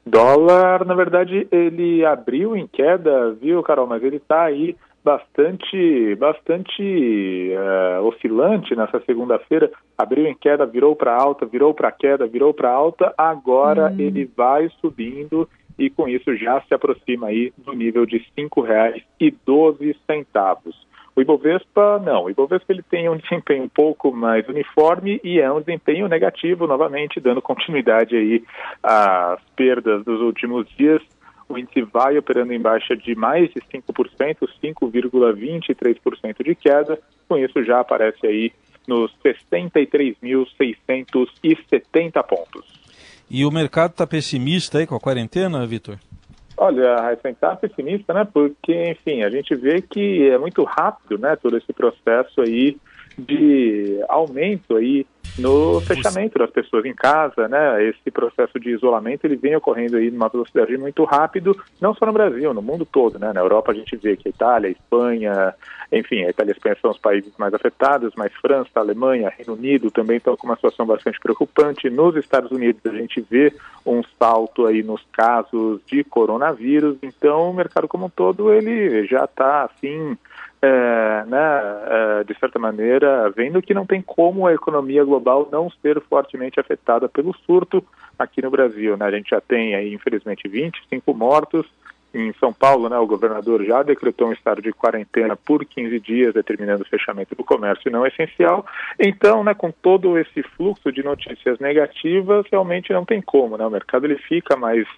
Dólar, 0.08 0.84
na 0.84 0.94
verdade, 0.94 1.46
ele 1.50 2.04
abriu 2.04 2.54
em 2.56 2.66
queda, 2.66 3.32
viu, 3.32 3.62
Carol? 3.62 3.86
Mas 3.86 4.02
ele 4.02 4.16
está 4.16 4.42
aí 4.42 4.76
bastante, 5.04 6.16
bastante 6.16 7.52
uh, 7.52 8.02
oscilante 8.04 8.74
nessa 8.74 9.00
segunda-feira. 9.00 9.70
Abriu 9.96 10.26
em 10.26 10.34
queda, 10.34 10.66
virou 10.66 10.96
para 10.96 11.14
alta, 11.14 11.46
virou 11.46 11.72
para 11.72 11.92
queda, 11.92 12.26
virou 12.26 12.52
para 12.52 12.70
alta. 12.70 13.14
Agora 13.16 13.90
hum. 13.90 13.96
ele 13.98 14.28
vai 14.36 14.68
subindo 14.80 15.48
e 15.78 15.88
com 15.88 16.08
isso 16.08 16.36
já 16.36 16.60
se 16.62 16.74
aproxima 16.74 17.28
aí 17.28 17.52
do 17.56 17.72
nível 17.72 18.04
de 18.04 18.16
R$ 18.18 18.24
5,12. 18.36 20.74
O 21.18 21.20
Ibovespa, 21.20 21.98
não. 21.98 22.26
O 22.26 22.30
Ibovespa 22.30 22.72
ele 22.72 22.80
tem 22.80 23.08
um 23.08 23.16
desempenho 23.16 23.64
um 23.64 23.68
pouco 23.68 24.12
mais 24.12 24.48
uniforme 24.48 25.20
e 25.24 25.40
é 25.40 25.52
um 25.52 25.58
desempenho 25.58 26.06
negativo, 26.06 26.68
novamente, 26.68 27.18
dando 27.18 27.42
continuidade 27.42 28.14
aí 28.14 28.44
às 28.80 29.40
perdas 29.56 30.04
dos 30.04 30.20
últimos 30.20 30.68
dias. 30.76 31.02
O 31.48 31.58
índice 31.58 31.82
vai 31.82 32.16
operando 32.16 32.52
em 32.52 32.60
baixa 32.60 32.96
de 32.96 33.16
mais 33.16 33.50
de 33.50 33.60
5%, 33.60 34.48
5,23% 34.62 36.44
de 36.44 36.54
queda. 36.54 36.96
Com 37.28 37.36
isso 37.36 37.64
já 37.64 37.80
aparece 37.80 38.24
aí 38.24 38.52
nos 38.86 39.12
63.670 39.24 42.22
pontos. 42.22 42.64
E 43.28 43.44
o 43.44 43.50
mercado 43.50 43.90
está 43.90 44.06
pessimista 44.06 44.78
aí 44.78 44.86
com 44.86 44.94
a 44.94 45.00
quarentena, 45.00 45.66
Vitor? 45.66 45.98
Olha, 46.60 46.96
a 46.96 47.12
está 47.12 47.54
pessimista, 47.54 48.12
né? 48.12 48.26
Porque, 48.30 48.90
enfim, 48.90 49.22
a 49.22 49.30
gente 49.30 49.54
vê 49.54 49.80
que 49.80 50.28
é 50.28 50.36
muito 50.36 50.64
rápido, 50.64 51.16
né? 51.16 51.36
Todo 51.36 51.56
esse 51.56 51.72
processo 51.72 52.40
aí 52.40 52.76
de 53.16 54.04
aumento 54.08 54.76
aí 54.76 55.06
no 55.38 55.80
fechamento 55.80 56.38
das 56.38 56.50
pessoas 56.50 56.84
em 56.84 56.94
casa, 56.94 57.48
né? 57.48 57.84
Esse 57.84 58.10
processo 58.10 58.58
de 58.58 58.70
isolamento 58.70 59.24
ele 59.24 59.36
vem 59.36 59.56
ocorrendo 59.56 59.96
aí 59.96 60.10
numa 60.10 60.28
velocidade 60.28 60.76
muito 60.76 61.04
rápido, 61.04 61.56
não 61.80 61.94
só 61.94 62.06
no 62.06 62.12
Brasil, 62.12 62.52
no 62.52 62.62
mundo 62.62 62.84
todo, 62.84 63.18
né? 63.18 63.32
Na 63.32 63.40
Europa 63.40 63.72
a 63.72 63.74
gente 63.74 63.96
vê 63.96 64.16
que 64.16 64.28
a 64.28 64.30
Itália, 64.30 64.68
a 64.68 64.72
Espanha, 64.72 65.54
enfim, 65.92 66.24
a 66.24 66.30
Itália 66.30 66.50
e 66.50 66.54
a 66.54 66.56
Espanha 66.56 66.76
são 66.80 66.90
os 66.90 66.98
países 66.98 67.32
mais 67.38 67.54
afetados, 67.54 68.12
mas 68.16 68.32
França, 68.34 68.70
Alemanha, 68.74 69.32
Reino 69.36 69.54
Unido 69.54 69.90
também 69.90 70.16
estão 70.16 70.36
com 70.36 70.46
uma 70.46 70.56
situação 70.56 70.84
bastante 70.84 71.18
preocupante. 71.20 71.88
Nos 71.88 72.16
Estados 72.16 72.50
Unidos 72.50 72.80
a 72.84 72.92
gente 72.92 73.20
vê 73.20 73.52
um 73.86 74.02
salto 74.18 74.66
aí 74.66 74.82
nos 74.82 75.02
casos 75.12 75.80
de 75.86 76.02
coronavírus, 76.04 76.96
então 77.02 77.50
o 77.50 77.54
mercado 77.54 77.88
como 77.88 78.06
um 78.06 78.10
todo 78.10 78.52
ele 78.52 79.06
já 79.06 79.24
está 79.24 79.64
assim 79.64 80.16
é, 80.60 81.24
né, 81.26 81.60
é, 82.20 82.24
de 82.24 82.38
certa 82.38 82.58
maneira, 82.58 83.30
vendo 83.30 83.62
que 83.62 83.74
não 83.74 83.86
tem 83.86 84.02
como 84.02 84.46
a 84.46 84.54
economia 84.54 85.04
global 85.04 85.48
não 85.50 85.70
ser 85.70 86.00
fortemente 86.02 86.58
afetada 86.58 87.08
pelo 87.08 87.34
surto 87.46 87.84
aqui 88.18 88.42
no 88.42 88.50
Brasil. 88.50 88.96
Né? 88.96 89.06
A 89.06 89.10
gente 89.10 89.30
já 89.30 89.40
tem 89.40 89.74
aí, 89.74 89.94
infelizmente, 89.94 90.48
25 90.48 91.14
mortos. 91.14 91.66
Em 92.12 92.32
São 92.40 92.54
Paulo, 92.54 92.88
né, 92.88 92.98
o 92.98 93.06
governador 93.06 93.62
já 93.62 93.82
decretou 93.82 94.28
um 94.28 94.32
estado 94.32 94.62
de 94.62 94.72
quarentena 94.72 95.36
por 95.36 95.62
15 95.62 96.00
dias, 96.00 96.32
determinando 96.32 96.82
o 96.82 96.88
fechamento 96.88 97.34
do 97.34 97.44
comércio 97.44 97.90
não 97.90 98.06
essencial. 98.06 98.66
Então, 98.98 99.44
né, 99.44 99.52
com 99.52 99.70
todo 99.70 100.18
esse 100.18 100.42
fluxo 100.42 100.90
de 100.90 101.02
notícias 101.02 101.58
negativas, 101.58 102.46
realmente 102.50 102.94
não 102.94 103.04
tem 103.04 103.20
como. 103.20 103.58
Né? 103.58 103.66
O 103.66 103.70
mercado 103.70 104.06
ele 104.06 104.16
fica 104.16 104.56
mais 104.56 104.88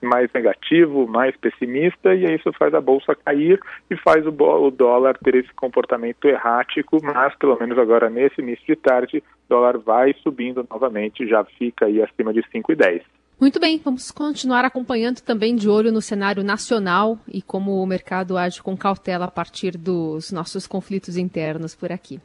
mais 0.00 0.30
negativo, 0.32 1.06
mais 1.06 1.36
pessimista, 1.36 2.14
e 2.14 2.34
isso 2.34 2.52
faz 2.52 2.74
a 2.74 2.80
bolsa 2.80 3.14
cair 3.14 3.60
e 3.90 3.96
faz 3.96 4.26
o, 4.26 4.30
o 4.30 4.70
dólar 4.70 5.16
ter 5.18 5.34
esse 5.36 5.52
comportamento 5.54 6.26
errático, 6.26 6.98
mas 7.02 7.34
pelo 7.36 7.58
menos 7.58 7.78
agora 7.78 8.10
nesse 8.10 8.40
início 8.40 8.66
de 8.66 8.76
tarde, 8.76 9.18
o 9.18 9.48
dólar 9.48 9.78
vai 9.78 10.14
subindo 10.22 10.66
novamente, 10.68 11.26
já 11.26 11.44
fica 11.44 11.86
aí 11.86 12.02
acima 12.02 12.32
de 12.32 12.42
5,10. 12.42 13.02
Muito 13.42 13.58
bem, 13.58 13.80
vamos 13.84 14.12
continuar 14.12 14.64
acompanhando 14.64 15.20
também 15.20 15.56
de 15.56 15.68
olho 15.68 15.90
no 15.90 16.00
cenário 16.00 16.44
nacional 16.44 17.18
e 17.26 17.42
como 17.42 17.82
o 17.82 17.86
mercado 17.86 18.38
age 18.38 18.62
com 18.62 18.76
cautela 18.76 19.24
a 19.24 19.30
partir 19.30 19.76
dos 19.76 20.30
nossos 20.30 20.64
conflitos 20.64 21.16
internos 21.16 21.74
por 21.74 21.90
aqui. 21.90 22.20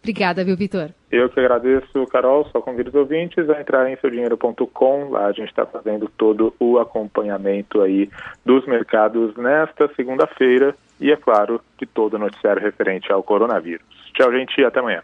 Obrigada, 0.00 0.44
viu, 0.44 0.56
Vitor? 0.56 0.90
Eu 1.10 1.28
que 1.28 1.40
agradeço, 1.40 2.06
Carol. 2.06 2.48
Só 2.52 2.60
convido 2.60 2.90
os 2.90 2.94
ouvintes 2.94 3.48
a 3.50 3.60
entrar 3.60 3.90
em 3.90 3.96
seudinheiro.com. 3.96 5.10
Lá 5.10 5.26
a 5.26 5.32
gente 5.32 5.48
está 5.48 5.66
fazendo 5.66 6.10
todo 6.16 6.54
o 6.58 6.78
acompanhamento 6.78 7.82
aí 7.82 8.08
dos 8.44 8.66
mercados 8.66 9.36
nesta 9.36 9.88
segunda-feira 9.94 10.74
e, 11.00 11.10
é 11.10 11.16
claro, 11.16 11.60
de 11.78 11.86
todo 11.86 12.14
o 12.14 12.18
noticiário 12.18 12.62
referente 12.62 13.12
ao 13.12 13.22
coronavírus. 13.22 13.86
Tchau, 14.14 14.32
gente, 14.32 14.60
e 14.60 14.64
até 14.64 14.80
amanhã. 14.80 15.02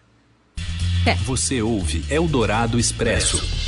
É. 1.06 1.14
Você 1.26 1.60
ouve 1.60 2.02
Eldorado 2.10 2.78
Expresso. 2.78 3.64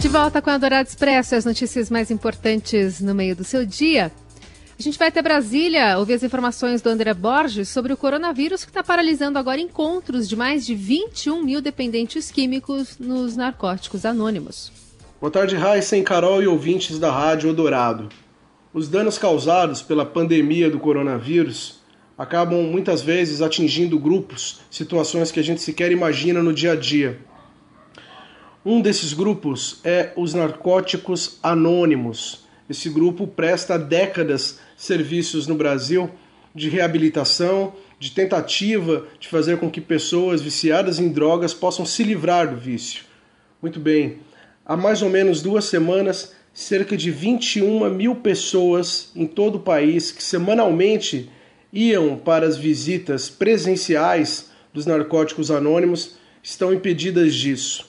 De 0.00 0.08
volta 0.08 0.42
com 0.42 0.50
a 0.50 0.54
Eldorado 0.54 0.88
Expresso, 0.88 1.34
as 1.34 1.44
notícias 1.44 1.90
mais 1.90 2.10
importantes 2.10 3.00
no 3.00 3.14
meio 3.14 3.36
do 3.36 3.44
seu 3.44 3.64
dia. 3.64 4.10
A 4.78 4.82
gente 4.82 4.98
vai 4.98 5.08
até 5.08 5.20
Brasília 5.20 5.98
ouvir 5.98 6.14
as 6.14 6.22
informações 6.22 6.80
do 6.80 6.88
André 6.88 7.12
Borges 7.12 7.68
sobre 7.68 7.92
o 7.92 7.96
coronavírus 7.96 8.64
que 8.64 8.70
está 8.70 8.82
paralisando 8.82 9.38
agora 9.38 9.60
encontros 9.60 10.28
de 10.28 10.34
mais 10.34 10.64
de 10.64 10.74
21 10.74 11.42
mil 11.42 11.60
dependentes 11.60 12.30
químicos 12.30 12.98
nos 12.98 13.36
narcóticos 13.36 14.06
anônimos. 14.06 14.72
Boa 15.20 15.30
tarde, 15.30 15.56
Heisen, 15.56 16.02
Carol 16.02 16.42
e 16.42 16.46
ouvintes 16.46 16.98
da 16.98 17.12
Rádio 17.12 17.50
Eldorado. 17.50 18.08
Os 18.72 18.88
danos 18.88 19.18
causados 19.18 19.82
pela 19.82 20.06
pandemia 20.06 20.70
do 20.70 20.80
coronavírus 20.80 21.80
acabam 22.16 22.62
muitas 22.62 23.02
vezes 23.02 23.42
atingindo 23.42 23.98
grupos, 23.98 24.62
situações 24.70 25.30
que 25.30 25.38
a 25.38 25.44
gente 25.44 25.60
sequer 25.60 25.92
imagina 25.92 26.42
no 26.42 26.52
dia 26.52 26.72
a 26.72 26.76
dia. 26.76 27.20
Um 28.64 28.80
desses 28.80 29.12
grupos 29.12 29.80
é 29.84 30.12
os 30.16 30.32
narcóticos 30.32 31.38
anônimos 31.42 32.42
Esse 32.72 32.88
grupo 32.88 33.26
presta 33.26 33.74
há 33.74 33.76
décadas 33.76 34.58
serviços 34.78 35.46
no 35.46 35.54
Brasil 35.54 36.08
de 36.54 36.70
reabilitação, 36.70 37.74
de 38.00 38.12
tentativa 38.12 39.06
de 39.20 39.28
fazer 39.28 39.58
com 39.58 39.70
que 39.70 39.78
pessoas 39.78 40.40
viciadas 40.40 40.98
em 40.98 41.10
drogas 41.10 41.52
possam 41.52 41.84
se 41.84 42.02
livrar 42.02 42.48
do 42.48 42.56
vício. 42.56 43.04
Muito 43.60 43.78
bem, 43.78 44.20
há 44.64 44.74
mais 44.74 45.02
ou 45.02 45.10
menos 45.10 45.42
duas 45.42 45.66
semanas, 45.66 46.32
cerca 46.54 46.96
de 46.96 47.10
21 47.10 47.90
mil 47.90 48.16
pessoas 48.16 49.10
em 49.14 49.26
todo 49.26 49.56
o 49.56 49.60
país 49.60 50.10
que 50.10 50.24
semanalmente 50.24 51.28
iam 51.70 52.16
para 52.16 52.46
as 52.46 52.56
visitas 52.56 53.28
presenciais 53.28 54.50
dos 54.72 54.86
narcóticos 54.86 55.50
anônimos 55.50 56.16
estão 56.42 56.72
impedidas 56.72 57.34
disso. 57.34 57.86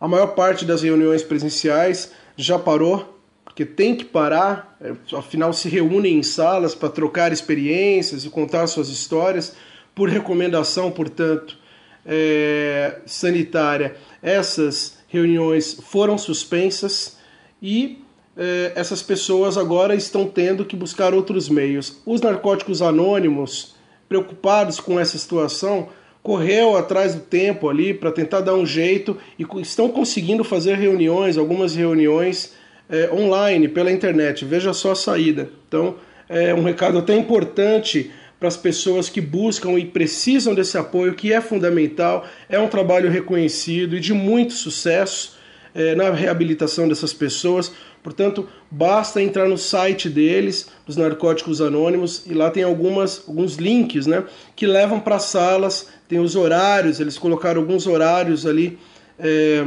A 0.00 0.08
maior 0.08 0.34
parte 0.34 0.64
das 0.64 0.82
reuniões 0.82 1.22
presenciais 1.22 2.10
já 2.36 2.58
parou, 2.58 3.17
porque 3.58 3.72
tem 3.72 3.96
que 3.96 4.04
parar, 4.04 4.76
é, 4.80 4.92
afinal 5.16 5.52
se 5.52 5.68
reúnem 5.68 6.18
em 6.18 6.22
salas 6.22 6.76
para 6.76 6.88
trocar 6.88 7.32
experiências 7.32 8.24
e 8.24 8.30
contar 8.30 8.64
suas 8.68 8.88
histórias, 8.88 9.56
por 9.96 10.08
recomendação, 10.08 10.92
portanto, 10.92 11.58
é, 12.06 13.00
sanitária. 13.04 13.96
Essas 14.22 14.98
reuniões 15.08 15.74
foram 15.74 16.16
suspensas 16.16 17.18
e 17.60 17.98
é, 18.36 18.74
essas 18.76 19.02
pessoas 19.02 19.58
agora 19.58 19.96
estão 19.96 20.28
tendo 20.28 20.64
que 20.64 20.76
buscar 20.76 21.12
outros 21.12 21.48
meios. 21.48 22.00
Os 22.06 22.20
narcóticos 22.20 22.80
anônimos, 22.80 23.74
preocupados 24.08 24.78
com 24.78 25.00
essa 25.00 25.18
situação, 25.18 25.88
correu 26.22 26.76
atrás 26.76 27.12
do 27.12 27.22
tempo 27.22 27.68
ali 27.68 27.92
para 27.92 28.12
tentar 28.12 28.40
dar 28.40 28.54
um 28.54 28.64
jeito 28.64 29.16
e 29.36 29.44
estão 29.60 29.88
conseguindo 29.90 30.44
fazer 30.44 30.76
reuniões, 30.76 31.36
algumas 31.36 31.74
reuniões 31.74 32.56
é, 32.88 33.10
online, 33.12 33.68
pela 33.68 33.92
internet. 33.92 34.44
Veja 34.44 34.72
só 34.72 34.92
a 34.92 34.96
saída. 34.96 35.50
Então, 35.68 35.96
é 36.28 36.54
um 36.54 36.62
recado 36.62 36.98
até 36.98 37.16
importante 37.16 38.10
para 38.38 38.48
as 38.48 38.56
pessoas 38.56 39.08
que 39.08 39.20
buscam 39.20 39.78
e 39.78 39.84
precisam 39.84 40.54
desse 40.54 40.78
apoio, 40.78 41.14
que 41.14 41.32
é 41.32 41.40
fundamental, 41.40 42.26
é 42.48 42.58
um 42.58 42.68
trabalho 42.68 43.10
reconhecido 43.10 43.96
e 43.96 44.00
de 44.00 44.14
muito 44.14 44.52
sucesso 44.52 45.36
é, 45.74 45.94
na 45.94 46.10
reabilitação 46.10 46.88
dessas 46.88 47.12
pessoas. 47.12 47.72
Portanto, 48.02 48.48
basta 48.70 49.20
entrar 49.20 49.48
no 49.48 49.58
site 49.58 50.08
deles, 50.08 50.70
dos 50.86 50.96
Narcóticos 50.96 51.60
Anônimos, 51.60 52.24
e 52.26 52.32
lá 52.32 52.48
tem 52.48 52.62
algumas, 52.62 53.24
alguns 53.26 53.56
links 53.56 54.06
né, 54.06 54.22
que 54.54 54.66
levam 54.66 55.00
para 55.00 55.18
salas, 55.18 55.88
tem 56.08 56.20
os 56.20 56.36
horários, 56.36 57.00
eles 57.00 57.18
colocaram 57.18 57.60
alguns 57.60 57.86
horários 57.86 58.46
ali 58.46 58.78
é, 59.18 59.64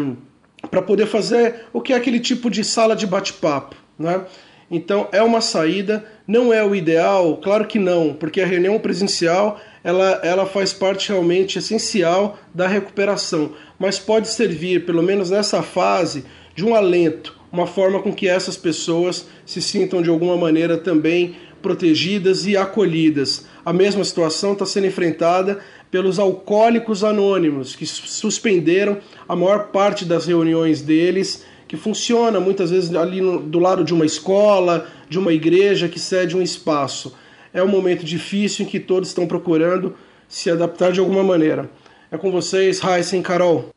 para 0.69 0.81
poder 0.81 1.07
fazer 1.07 1.65
o 1.73 1.81
que 1.81 1.93
é 1.93 1.95
aquele 1.95 2.19
tipo 2.19 2.49
de 2.49 2.63
sala 2.63 2.95
de 2.95 3.07
bate-papo. 3.07 3.75
Né? 3.97 4.21
Então 4.69 5.07
é 5.11 5.21
uma 5.21 5.41
saída, 5.41 6.05
não 6.25 6.53
é 6.53 6.63
o 6.63 6.73
ideal, 6.73 7.37
claro 7.37 7.67
que 7.67 7.77
não, 7.77 8.13
porque 8.13 8.41
a 8.41 8.45
reunião 8.45 8.79
presencial 8.79 9.59
ela, 9.83 10.21
ela 10.23 10.45
faz 10.45 10.71
parte 10.71 11.09
realmente 11.09 11.57
essencial 11.57 12.37
da 12.53 12.67
recuperação, 12.67 13.53
mas 13.77 13.99
pode 13.99 14.29
servir, 14.29 14.85
pelo 14.85 15.03
menos 15.03 15.29
nessa 15.29 15.61
fase, 15.61 16.23
de 16.55 16.63
um 16.63 16.75
alento, 16.75 17.37
uma 17.51 17.67
forma 17.67 18.01
com 18.01 18.13
que 18.13 18.27
essas 18.27 18.55
pessoas 18.55 19.27
se 19.45 19.61
sintam 19.61 20.01
de 20.01 20.09
alguma 20.09 20.37
maneira 20.37 20.77
também 20.77 21.35
protegidas 21.61 22.45
e 22.45 22.55
acolhidas. 22.55 23.45
A 23.65 23.73
mesma 23.73 24.03
situação 24.03 24.53
está 24.53 24.65
sendo 24.65 24.87
enfrentada 24.87 25.59
pelos 25.91 26.17
alcoólicos 26.17 27.03
anônimos, 27.03 27.75
que 27.75 27.85
suspenderam 27.85 28.97
a 29.27 29.35
maior 29.35 29.67
parte 29.67 30.05
das 30.05 30.25
reuniões 30.25 30.81
deles, 30.81 31.45
que 31.67 31.75
funciona 31.75 32.39
muitas 32.39 32.71
vezes 32.71 32.95
ali 32.95 33.19
no, 33.19 33.39
do 33.41 33.59
lado 33.59 33.83
de 33.83 33.93
uma 33.93 34.05
escola, 34.05 34.87
de 35.09 35.19
uma 35.19 35.33
igreja 35.33 35.89
que 35.89 35.99
cede 35.99 36.35
um 36.35 36.41
espaço. 36.41 37.13
É 37.53 37.61
um 37.61 37.67
momento 37.67 38.05
difícil 38.05 38.65
em 38.65 38.69
que 38.69 38.79
todos 38.79 39.09
estão 39.09 39.27
procurando 39.27 39.93
se 40.27 40.49
adaptar 40.49 40.93
de 40.93 41.01
alguma 41.01 41.23
maneira. 41.23 41.69
É 42.09 42.17
com 42.17 42.31
vocês, 42.31 42.81
Heisen 42.81 43.21
Carol. 43.21 43.69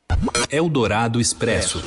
Eldorado 0.51 1.21
Expresso. 1.21 1.83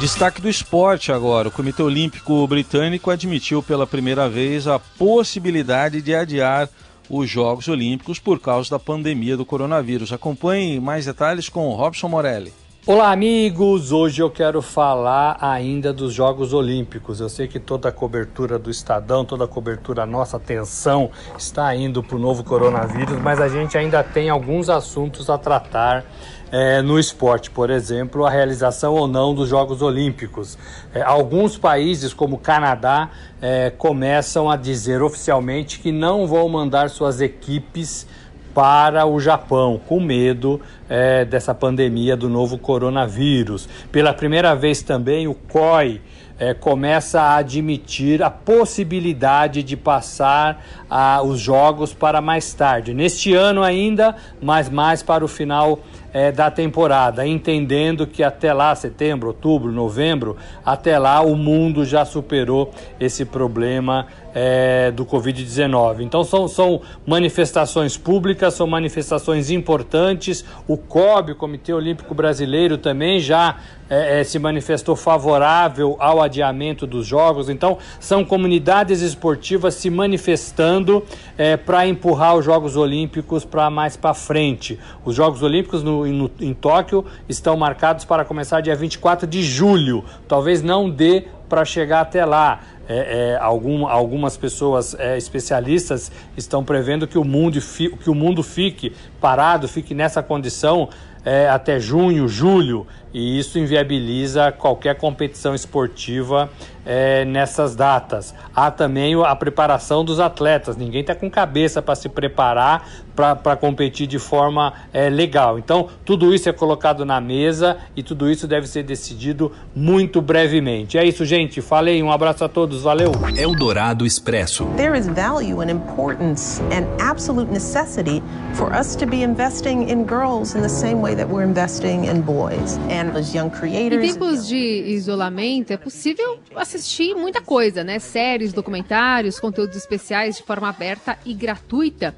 Destaque 0.00 0.40
do 0.40 0.48
esporte 0.48 1.12
agora. 1.12 1.48
O 1.48 1.50
Comitê 1.50 1.82
Olímpico 1.82 2.46
Britânico 2.46 3.10
admitiu 3.10 3.62
pela 3.62 3.86
primeira 3.86 4.28
vez 4.28 4.66
a 4.66 4.78
possibilidade 4.78 6.00
de 6.00 6.14
adiar 6.14 6.68
os 7.10 7.28
Jogos 7.28 7.66
Olímpicos 7.66 8.20
por 8.20 8.38
causa 8.38 8.70
da 8.70 8.78
pandemia 8.78 9.36
do 9.36 9.44
coronavírus. 9.44 10.12
Acompanhe 10.12 10.78
mais 10.78 11.06
detalhes 11.06 11.48
com 11.48 11.68
Robson 11.74 12.08
Morelli. 12.08 12.52
Olá, 12.86 13.12
amigos! 13.12 13.92
Hoje 13.92 14.22
eu 14.22 14.30
quero 14.30 14.62
falar 14.62 15.36
ainda 15.38 15.92
dos 15.92 16.14
Jogos 16.14 16.54
Olímpicos. 16.54 17.20
Eu 17.20 17.28
sei 17.28 17.46
que 17.46 17.60
toda 17.60 17.90
a 17.90 17.92
cobertura 17.92 18.58
do 18.58 18.70
Estadão, 18.70 19.22
toda 19.22 19.44
a 19.44 19.46
cobertura, 19.46 20.06
nossa 20.06 20.38
atenção 20.38 21.10
está 21.36 21.76
indo 21.76 22.02
para 22.02 22.16
o 22.16 22.18
novo 22.18 22.42
coronavírus, 22.42 23.20
mas 23.20 23.38
a 23.38 23.50
gente 23.50 23.76
ainda 23.76 24.02
tem 24.02 24.30
alguns 24.30 24.70
assuntos 24.70 25.28
a 25.28 25.36
tratar 25.36 26.06
é, 26.50 26.80
no 26.80 26.98
esporte, 26.98 27.50
por 27.50 27.68
exemplo, 27.68 28.24
a 28.24 28.30
realização 28.30 28.94
ou 28.94 29.06
não 29.06 29.34
dos 29.34 29.50
Jogos 29.50 29.82
Olímpicos. 29.82 30.56
É, 30.94 31.02
alguns 31.02 31.58
países, 31.58 32.14
como 32.14 32.36
o 32.36 32.38
Canadá, 32.38 33.10
é, 33.42 33.68
começam 33.68 34.50
a 34.50 34.56
dizer 34.56 35.02
oficialmente 35.02 35.80
que 35.80 35.92
não 35.92 36.26
vão 36.26 36.48
mandar 36.48 36.88
suas 36.88 37.20
equipes 37.20 38.06
para 38.54 39.06
o 39.06 39.20
Japão, 39.20 39.80
com 39.86 40.00
medo 40.00 40.60
é, 40.88 41.24
dessa 41.24 41.54
pandemia 41.54 42.16
do 42.16 42.28
novo 42.28 42.58
coronavírus. 42.58 43.68
Pela 43.92 44.12
primeira 44.12 44.54
vez 44.54 44.82
também, 44.82 45.28
o 45.28 45.34
COI. 45.34 46.00
É, 46.42 46.54
começa 46.54 47.20
a 47.20 47.36
admitir 47.36 48.22
a 48.22 48.30
possibilidade 48.30 49.62
de 49.62 49.76
passar 49.76 50.64
a, 50.88 51.20
os 51.22 51.38
jogos 51.38 51.92
para 51.92 52.22
mais 52.22 52.54
tarde. 52.54 52.94
Neste 52.94 53.34
ano 53.34 53.62
ainda, 53.62 54.16
mas 54.40 54.70
mais 54.70 55.02
para 55.02 55.22
o 55.22 55.28
final 55.28 55.80
é, 56.12 56.32
da 56.32 56.50
temporada, 56.50 57.26
entendendo 57.26 58.06
que 58.06 58.22
até 58.22 58.52
lá, 58.52 58.74
setembro, 58.74 59.28
outubro, 59.28 59.70
novembro, 59.70 60.36
até 60.64 60.98
lá 60.98 61.20
o 61.20 61.36
mundo 61.36 61.84
já 61.84 62.04
superou 62.04 62.72
esse 62.98 63.24
problema 63.24 64.06
é, 64.34 64.90
do 64.90 65.04
Covid-19. 65.04 66.00
Então 66.00 66.24
são, 66.24 66.48
são 66.48 66.80
manifestações 67.06 67.96
públicas, 67.96 68.54
são 68.54 68.66
manifestações 68.66 69.50
importantes. 69.50 70.44
O 70.66 70.76
COB, 70.76 71.32
o 71.32 71.36
Comitê 71.36 71.72
Olímpico 71.72 72.14
Brasileiro, 72.14 72.78
também 72.78 73.20
já 73.20 73.58
é, 73.90 74.20
é, 74.20 74.24
se 74.24 74.38
manifestou 74.38 74.94
favorável 74.94 75.96
ao 75.98 76.22
adiamento 76.22 76.86
dos 76.86 77.04
jogos. 77.04 77.48
Então, 77.48 77.76
são 77.98 78.24
comunidades 78.24 79.00
esportivas 79.00 79.74
se 79.74 79.90
manifestando 79.90 81.04
é, 81.36 81.56
para 81.56 81.86
empurrar 81.88 82.36
os 82.36 82.44
Jogos 82.44 82.76
Olímpicos 82.76 83.44
para 83.44 83.68
mais 83.68 83.96
para 83.96 84.14
frente. 84.14 84.78
Os 85.04 85.16
Jogos 85.16 85.42
Olímpicos 85.42 85.82
no, 85.82 86.06
no, 86.06 86.30
em 86.40 86.54
Tóquio 86.54 87.04
estão 87.28 87.56
marcados 87.56 88.04
para 88.04 88.24
começar 88.24 88.60
dia 88.60 88.76
24 88.76 89.26
de 89.26 89.42
julho. 89.42 90.04
Talvez 90.28 90.62
não 90.62 90.88
dê 90.88 91.24
para 91.50 91.64
chegar 91.64 92.00
até 92.00 92.24
lá. 92.24 92.60
É, 92.88 93.34
é, 93.34 93.38
algum, 93.40 93.86
algumas 93.86 94.36
pessoas 94.36 94.96
é, 94.98 95.16
especialistas 95.16 96.10
estão 96.36 96.64
prevendo 96.64 97.06
que 97.06 97.18
o, 97.18 97.24
mundo 97.24 97.60
fi, 97.60 97.88
que 97.88 98.10
o 98.10 98.14
mundo 98.14 98.42
fique 98.42 98.92
parado, 99.20 99.68
fique 99.68 99.94
nessa 99.94 100.22
condição 100.24 100.88
é, 101.24 101.48
até 101.48 101.78
junho, 101.78 102.26
julho, 102.26 102.86
e 103.12 103.38
isso 103.38 103.58
inviabiliza 103.58 104.50
qualquer 104.50 104.96
competição 104.96 105.54
esportiva 105.54 106.50
é, 106.84 107.24
nessas 107.24 107.74
datas. 107.74 108.34
Há 108.54 108.70
também 108.70 109.14
a 109.24 109.34
preparação 109.36 110.04
dos 110.04 110.20
atletas, 110.20 110.76
ninguém 110.76 111.00
está 111.00 111.14
com 111.14 111.30
cabeça 111.30 111.82
para 111.82 111.94
se 111.94 112.08
preparar 112.08 112.86
para 113.14 113.56
competir 113.56 114.06
de 114.06 114.18
forma 114.18 114.72
é, 114.92 115.10
legal. 115.10 115.58
Então, 115.58 115.88
tudo 116.04 116.34
isso 116.34 116.48
é 116.48 116.52
colocado 116.52 117.04
na 117.04 117.20
mesa 117.20 117.76
e 117.94 118.02
tudo 118.02 118.30
isso 118.30 118.46
deve 118.46 118.66
ser 118.66 118.82
decidido 118.82 119.52
muito 119.74 120.22
brevemente. 120.22 120.96
É 120.96 121.04
isso, 121.04 121.24
gente. 121.24 121.60
Falei, 121.60 122.02
um 122.02 122.10
abraço 122.10 122.44
a 122.44 122.48
todos, 122.48 122.82
valeu. 122.82 123.12
Eldorado 123.36 124.06
Expresso. 124.06 124.64
There 124.76 124.98
is 124.98 125.06
value 125.06 125.60
and 125.60 125.70
importance 125.70 126.62
and 126.72 126.86
absolute 127.00 127.52
necessity 127.52 128.22
for 128.54 128.72
us 128.74 128.96
to 128.96 129.06
be 129.06 129.22
investing 129.22 129.90
in 129.90 130.04
girls 130.04 130.54
in 130.54 130.62
the 130.62 130.68
same 130.68 131.00
way 131.02 131.14
that 131.14 131.28
we're 131.28 131.46
investing 131.46 132.06
in 132.06 132.22
boys. 132.22 132.78
And 132.88 133.16
as 133.16 133.34
young 133.34 133.50
creators. 133.50 134.04
Em 134.04 134.12
tempos 134.12 134.48
de 134.48 134.84
isolamento, 134.86 135.72
é 135.72 135.76
possível 135.76 136.38
assistir 136.76 137.14
muita 137.14 137.40
coisa, 137.40 137.82
né? 137.82 137.98
Séries, 137.98 138.52
documentários, 138.52 139.40
conteúdos 139.40 139.76
especiais 139.76 140.36
de 140.36 140.42
forma 140.42 140.68
aberta 140.68 141.18
e 141.24 141.34
gratuita. 141.34 142.14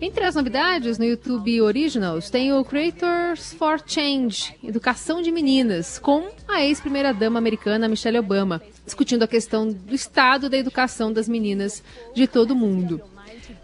Entre 0.00 0.24
as 0.24 0.34
novidades 0.34 0.98
no 0.98 1.04
YouTube 1.04 1.62
Originals 1.62 2.28
tem 2.28 2.52
o 2.52 2.64
Creators 2.64 3.52
for 3.52 3.80
Change, 3.86 4.56
Educação 4.62 5.22
de 5.22 5.30
Meninas, 5.30 5.96
com 5.96 6.28
a 6.48 6.60
ex-primeira-dama 6.60 7.38
americana 7.38 7.86
Michelle 7.86 8.18
Obama, 8.18 8.60
discutindo 8.84 9.22
a 9.22 9.28
questão 9.28 9.68
do 9.68 9.94
estado 9.94 10.50
da 10.50 10.56
educação 10.56 11.12
das 11.12 11.28
meninas 11.28 11.84
de 12.14 12.26
todo 12.26 12.50
o 12.50 12.56
mundo. 12.56 13.00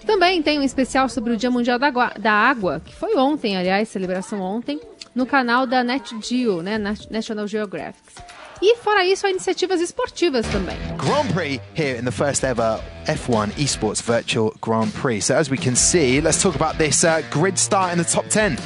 Também 0.07 0.41
tem 0.41 0.61
um 0.61 0.63
especial 0.63 1.09
sobre 1.09 1.33
o 1.33 1.37
Dia 1.37 1.51
Mundial 1.51 1.77
da 1.77 1.89
Água, 1.89 2.13
da 2.17 2.33
Água 2.33 2.81
que 2.85 2.95
foi 2.95 3.17
ontem, 3.17 3.57
aliás, 3.57 3.89
celebração 3.89 4.41
ontem, 4.41 4.81
no 5.15 5.27
canal 5.27 5.67
da 5.67 5.83
NetGeo, 5.83 6.63
né, 6.63 6.79
National 7.11 7.49
Geographic. 7.49 8.38
E 8.61 8.77
fora 8.77 9.05
isso, 9.05 9.27
há 9.27 9.31
iniciativas 9.31 9.81
esportivas 9.81 10.47
também. 10.49 10.77
Grand 10.97 11.33
Prix 11.33 11.61
here 11.77 11.99
in 11.99 12.05
the 12.05 12.11
first 12.11 12.45
ever 12.45 12.81
F1 13.07 13.53
Esports 13.57 14.01
Virtual 14.01 14.53
Grand 14.61 14.91
Prix. 14.91 15.27
So 15.27 15.35
as 15.35 15.49
we 15.49 15.57
can 15.57 15.75
see, 15.75 16.21
let's 16.21 16.43
talk 16.43 16.57
about 16.57 16.77
this 16.79 17.05
uh, 17.05 17.23
grid 17.31 17.59
start 17.59 17.93
in 17.95 18.03
the 18.03 18.11
top 18.11 18.29
10. 18.29 18.59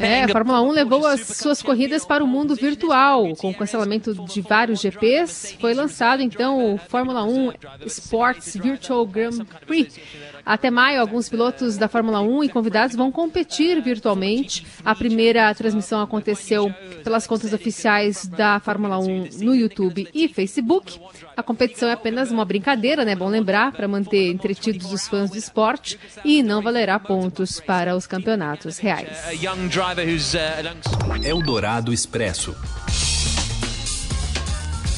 É, 0.00 0.22
a 0.22 0.28
Fórmula 0.28 0.62
1 0.62 0.70
levou 0.70 1.04
as 1.04 1.20
suas 1.20 1.60
corridas 1.60 2.04
para 2.04 2.22
o 2.22 2.28
mundo 2.28 2.54
virtual. 2.54 3.34
Com 3.34 3.50
o 3.50 3.54
cancelamento 3.54 4.14
de 4.14 4.40
vários 4.40 4.80
GPs, 4.80 5.56
foi 5.60 5.74
lançado 5.74 6.22
então 6.22 6.74
o 6.74 6.78
Fórmula 6.78 7.24
1 7.24 7.52
Sports 7.86 8.54
Virtual 8.54 9.04
Grand 9.04 9.44
Prix. 9.66 9.98
Até 10.48 10.70
maio, 10.70 10.98
alguns 10.98 11.28
pilotos 11.28 11.76
da 11.76 11.88
Fórmula 11.88 12.22
1 12.22 12.44
e 12.44 12.48
convidados 12.48 12.96
vão 12.96 13.12
competir 13.12 13.82
virtualmente. 13.82 14.66
A 14.82 14.94
primeira 14.94 15.54
transmissão 15.54 16.00
aconteceu 16.00 16.74
pelas 17.04 17.26
contas 17.26 17.52
oficiais 17.52 18.26
da 18.26 18.58
Fórmula 18.58 18.98
1 18.98 19.28
no 19.42 19.54
YouTube 19.54 20.08
e 20.14 20.26
Facebook. 20.26 20.98
A 21.36 21.42
competição 21.42 21.90
é 21.90 21.92
apenas 21.92 22.30
uma 22.30 22.46
brincadeira, 22.46 23.04
né? 23.04 23.14
Bom 23.14 23.28
lembrar, 23.28 23.72
para 23.72 23.86
manter 23.86 24.30
entretidos 24.30 24.90
os 24.90 25.06
fãs 25.06 25.30
do 25.30 25.36
esporte 25.36 26.00
e 26.24 26.42
não 26.42 26.62
valerá 26.62 26.98
pontos 26.98 27.60
para 27.60 27.94
os 27.94 28.06
campeonatos 28.06 28.78
reais. 28.78 29.18
Eldorado 31.22 31.92
Expresso. 31.92 32.56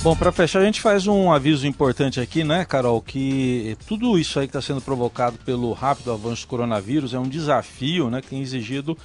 Bom, 0.02 0.16
para 0.16 0.32
fechar, 0.32 0.60
a 0.60 0.64
gente 0.64 0.80
faz 0.80 1.06
um 1.06 1.30
aviso 1.30 1.66
importante 1.66 2.20
aqui, 2.20 2.42
né, 2.42 2.64
Carol? 2.64 3.02
Que 3.02 3.76
tudo 3.86 4.18
isso 4.18 4.40
aí 4.40 4.46
que 4.46 4.56
está 4.56 4.62
sendo 4.62 4.80
provocado 4.80 5.36
pelo 5.44 5.74
rápido 5.74 6.10
avanço 6.10 6.46
do 6.46 6.48
coronavírus 6.48 7.12
é 7.12 7.18
um 7.18 7.28
desafio, 7.28 8.08
né, 8.08 8.22
que 8.22 8.28
tem 8.28 8.40
exigido 8.40 8.96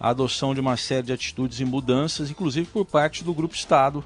a 0.00 0.08
adoção 0.08 0.54
de 0.54 0.60
uma 0.60 0.74
série 0.78 1.08
de 1.08 1.12
atitudes 1.12 1.60
e 1.60 1.66
mudanças, 1.66 2.30
inclusive 2.30 2.66
por 2.66 2.86
parte 2.86 3.22
do 3.22 3.34
Grupo 3.34 3.54
Estado, 3.54 4.02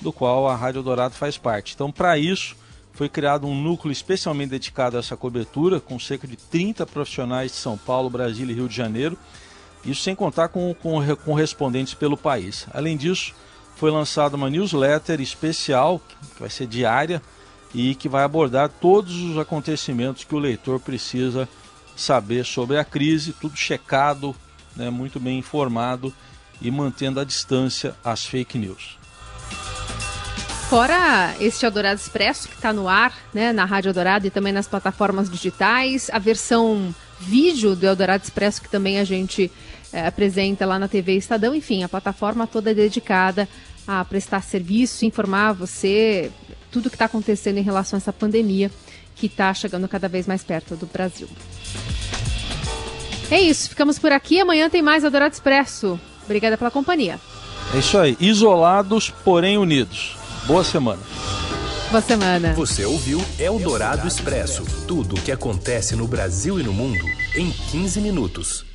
do 0.00 0.12
qual 0.12 0.48
a 0.48 0.56
Rádio 0.56 0.82
Dourado 0.82 1.14
faz 1.14 1.38
parte. 1.38 1.74
Então, 1.74 1.92
para 1.92 2.18
isso, 2.18 2.56
foi 2.92 3.08
criado 3.08 3.46
um 3.46 3.54
núcleo 3.54 3.92
especialmente 3.92 4.50
dedicado 4.50 4.96
a 4.96 4.98
essa 4.98 5.16
cobertura, 5.16 5.78
com 5.78 6.00
cerca 6.00 6.26
de 6.26 6.34
30 6.36 6.84
profissionais 6.84 7.52
de 7.52 7.58
São 7.58 7.78
Paulo, 7.78 8.10
Brasília 8.10 8.52
e 8.52 8.56
Rio 8.56 8.68
de 8.68 8.74
Janeiro, 8.74 9.16
isso 9.84 10.02
sem 10.02 10.16
contar 10.16 10.48
com, 10.48 10.74
com 10.74 11.00
correspondentes 11.24 11.94
pelo 11.94 12.16
país. 12.16 12.66
Além 12.74 12.96
disso, 12.96 13.32
foi 13.76 13.90
lançada 13.90 14.36
uma 14.36 14.50
newsletter 14.50 15.20
especial, 15.20 16.00
que 16.34 16.40
vai 16.40 16.50
ser 16.50 16.66
diária, 16.66 17.22
e 17.74 17.94
que 17.94 18.08
vai 18.08 18.24
abordar 18.24 18.68
todos 18.68 19.14
os 19.22 19.38
acontecimentos 19.38 20.24
que 20.24 20.34
o 20.34 20.38
leitor 20.38 20.80
precisa 20.80 21.48
saber 21.94 22.44
sobre 22.44 22.78
a 22.78 22.84
crise, 22.84 23.32
tudo 23.32 23.56
checado, 23.56 24.34
né, 24.74 24.90
muito 24.90 25.20
bem 25.20 25.38
informado 25.38 26.12
e 26.60 26.70
mantendo 26.70 27.20
a 27.20 27.24
distância 27.24 27.94
às 28.02 28.24
fake 28.24 28.58
news. 28.58 28.98
Fora 30.68 31.34
este 31.38 31.64
Eldorado 31.64 32.00
Expresso 32.00 32.48
que 32.48 32.54
está 32.54 32.72
no 32.72 32.88
ar, 32.88 33.12
né, 33.32 33.52
na 33.52 33.64
Rádio 33.64 33.90
Eldorado 33.90 34.26
e 34.26 34.30
também 34.30 34.52
nas 34.52 34.66
plataformas 34.66 35.30
digitais, 35.30 36.10
a 36.12 36.18
versão 36.18 36.94
vídeo 37.20 37.76
do 37.76 37.86
Eldorado 37.86 38.24
Expresso 38.24 38.62
que 38.62 38.68
também 38.68 38.98
a 38.98 39.04
gente 39.04 39.50
é, 39.92 40.06
apresenta 40.06 40.66
lá 40.66 40.78
na 40.78 40.88
TV 40.88 41.14
Estadão, 41.14 41.54
enfim, 41.54 41.82
a 41.82 41.88
plataforma 41.88 42.46
toda 42.46 42.70
é 42.70 42.74
dedicada 42.74 43.48
a 43.86 44.04
prestar 44.04 44.42
serviço, 44.42 45.04
informar 45.04 45.52
você 45.52 46.30
tudo 46.70 46.86
o 46.86 46.90
que 46.90 46.96
está 46.96 47.04
acontecendo 47.04 47.58
em 47.58 47.62
relação 47.62 47.96
a 47.96 47.98
essa 47.98 48.12
pandemia 48.12 48.70
que 49.14 49.26
está 49.26 49.52
chegando 49.54 49.88
cada 49.88 50.08
vez 50.08 50.26
mais 50.26 50.42
perto 50.42 50.76
do 50.76 50.86
Brasil. 50.86 51.28
É 53.30 53.40
isso, 53.40 53.68
ficamos 53.68 53.98
por 53.98 54.12
aqui. 54.12 54.40
Amanhã 54.40 54.68
tem 54.68 54.82
mais 54.82 55.02
Eldorado 55.02 55.32
Expresso. 55.32 55.98
Obrigada 56.24 56.56
pela 56.58 56.70
companhia. 56.70 57.18
É 57.74 57.78
isso 57.78 57.96
aí, 57.98 58.16
isolados, 58.20 59.10
porém 59.24 59.56
unidos. 59.58 60.16
Boa 60.46 60.62
semana. 60.62 61.02
Boa 61.90 62.02
semana. 62.02 62.52
Você 62.54 62.84
ouviu 62.84 63.24
Eldorado 63.38 64.06
Expresso 64.06 64.64
tudo 64.86 65.14
o 65.14 65.20
que 65.20 65.32
acontece 65.32 65.96
no 65.96 66.06
Brasil 66.06 66.60
e 66.60 66.62
no 66.62 66.72
mundo 66.72 67.04
em 67.34 67.50
15 67.50 68.00
minutos. 68.00 68.65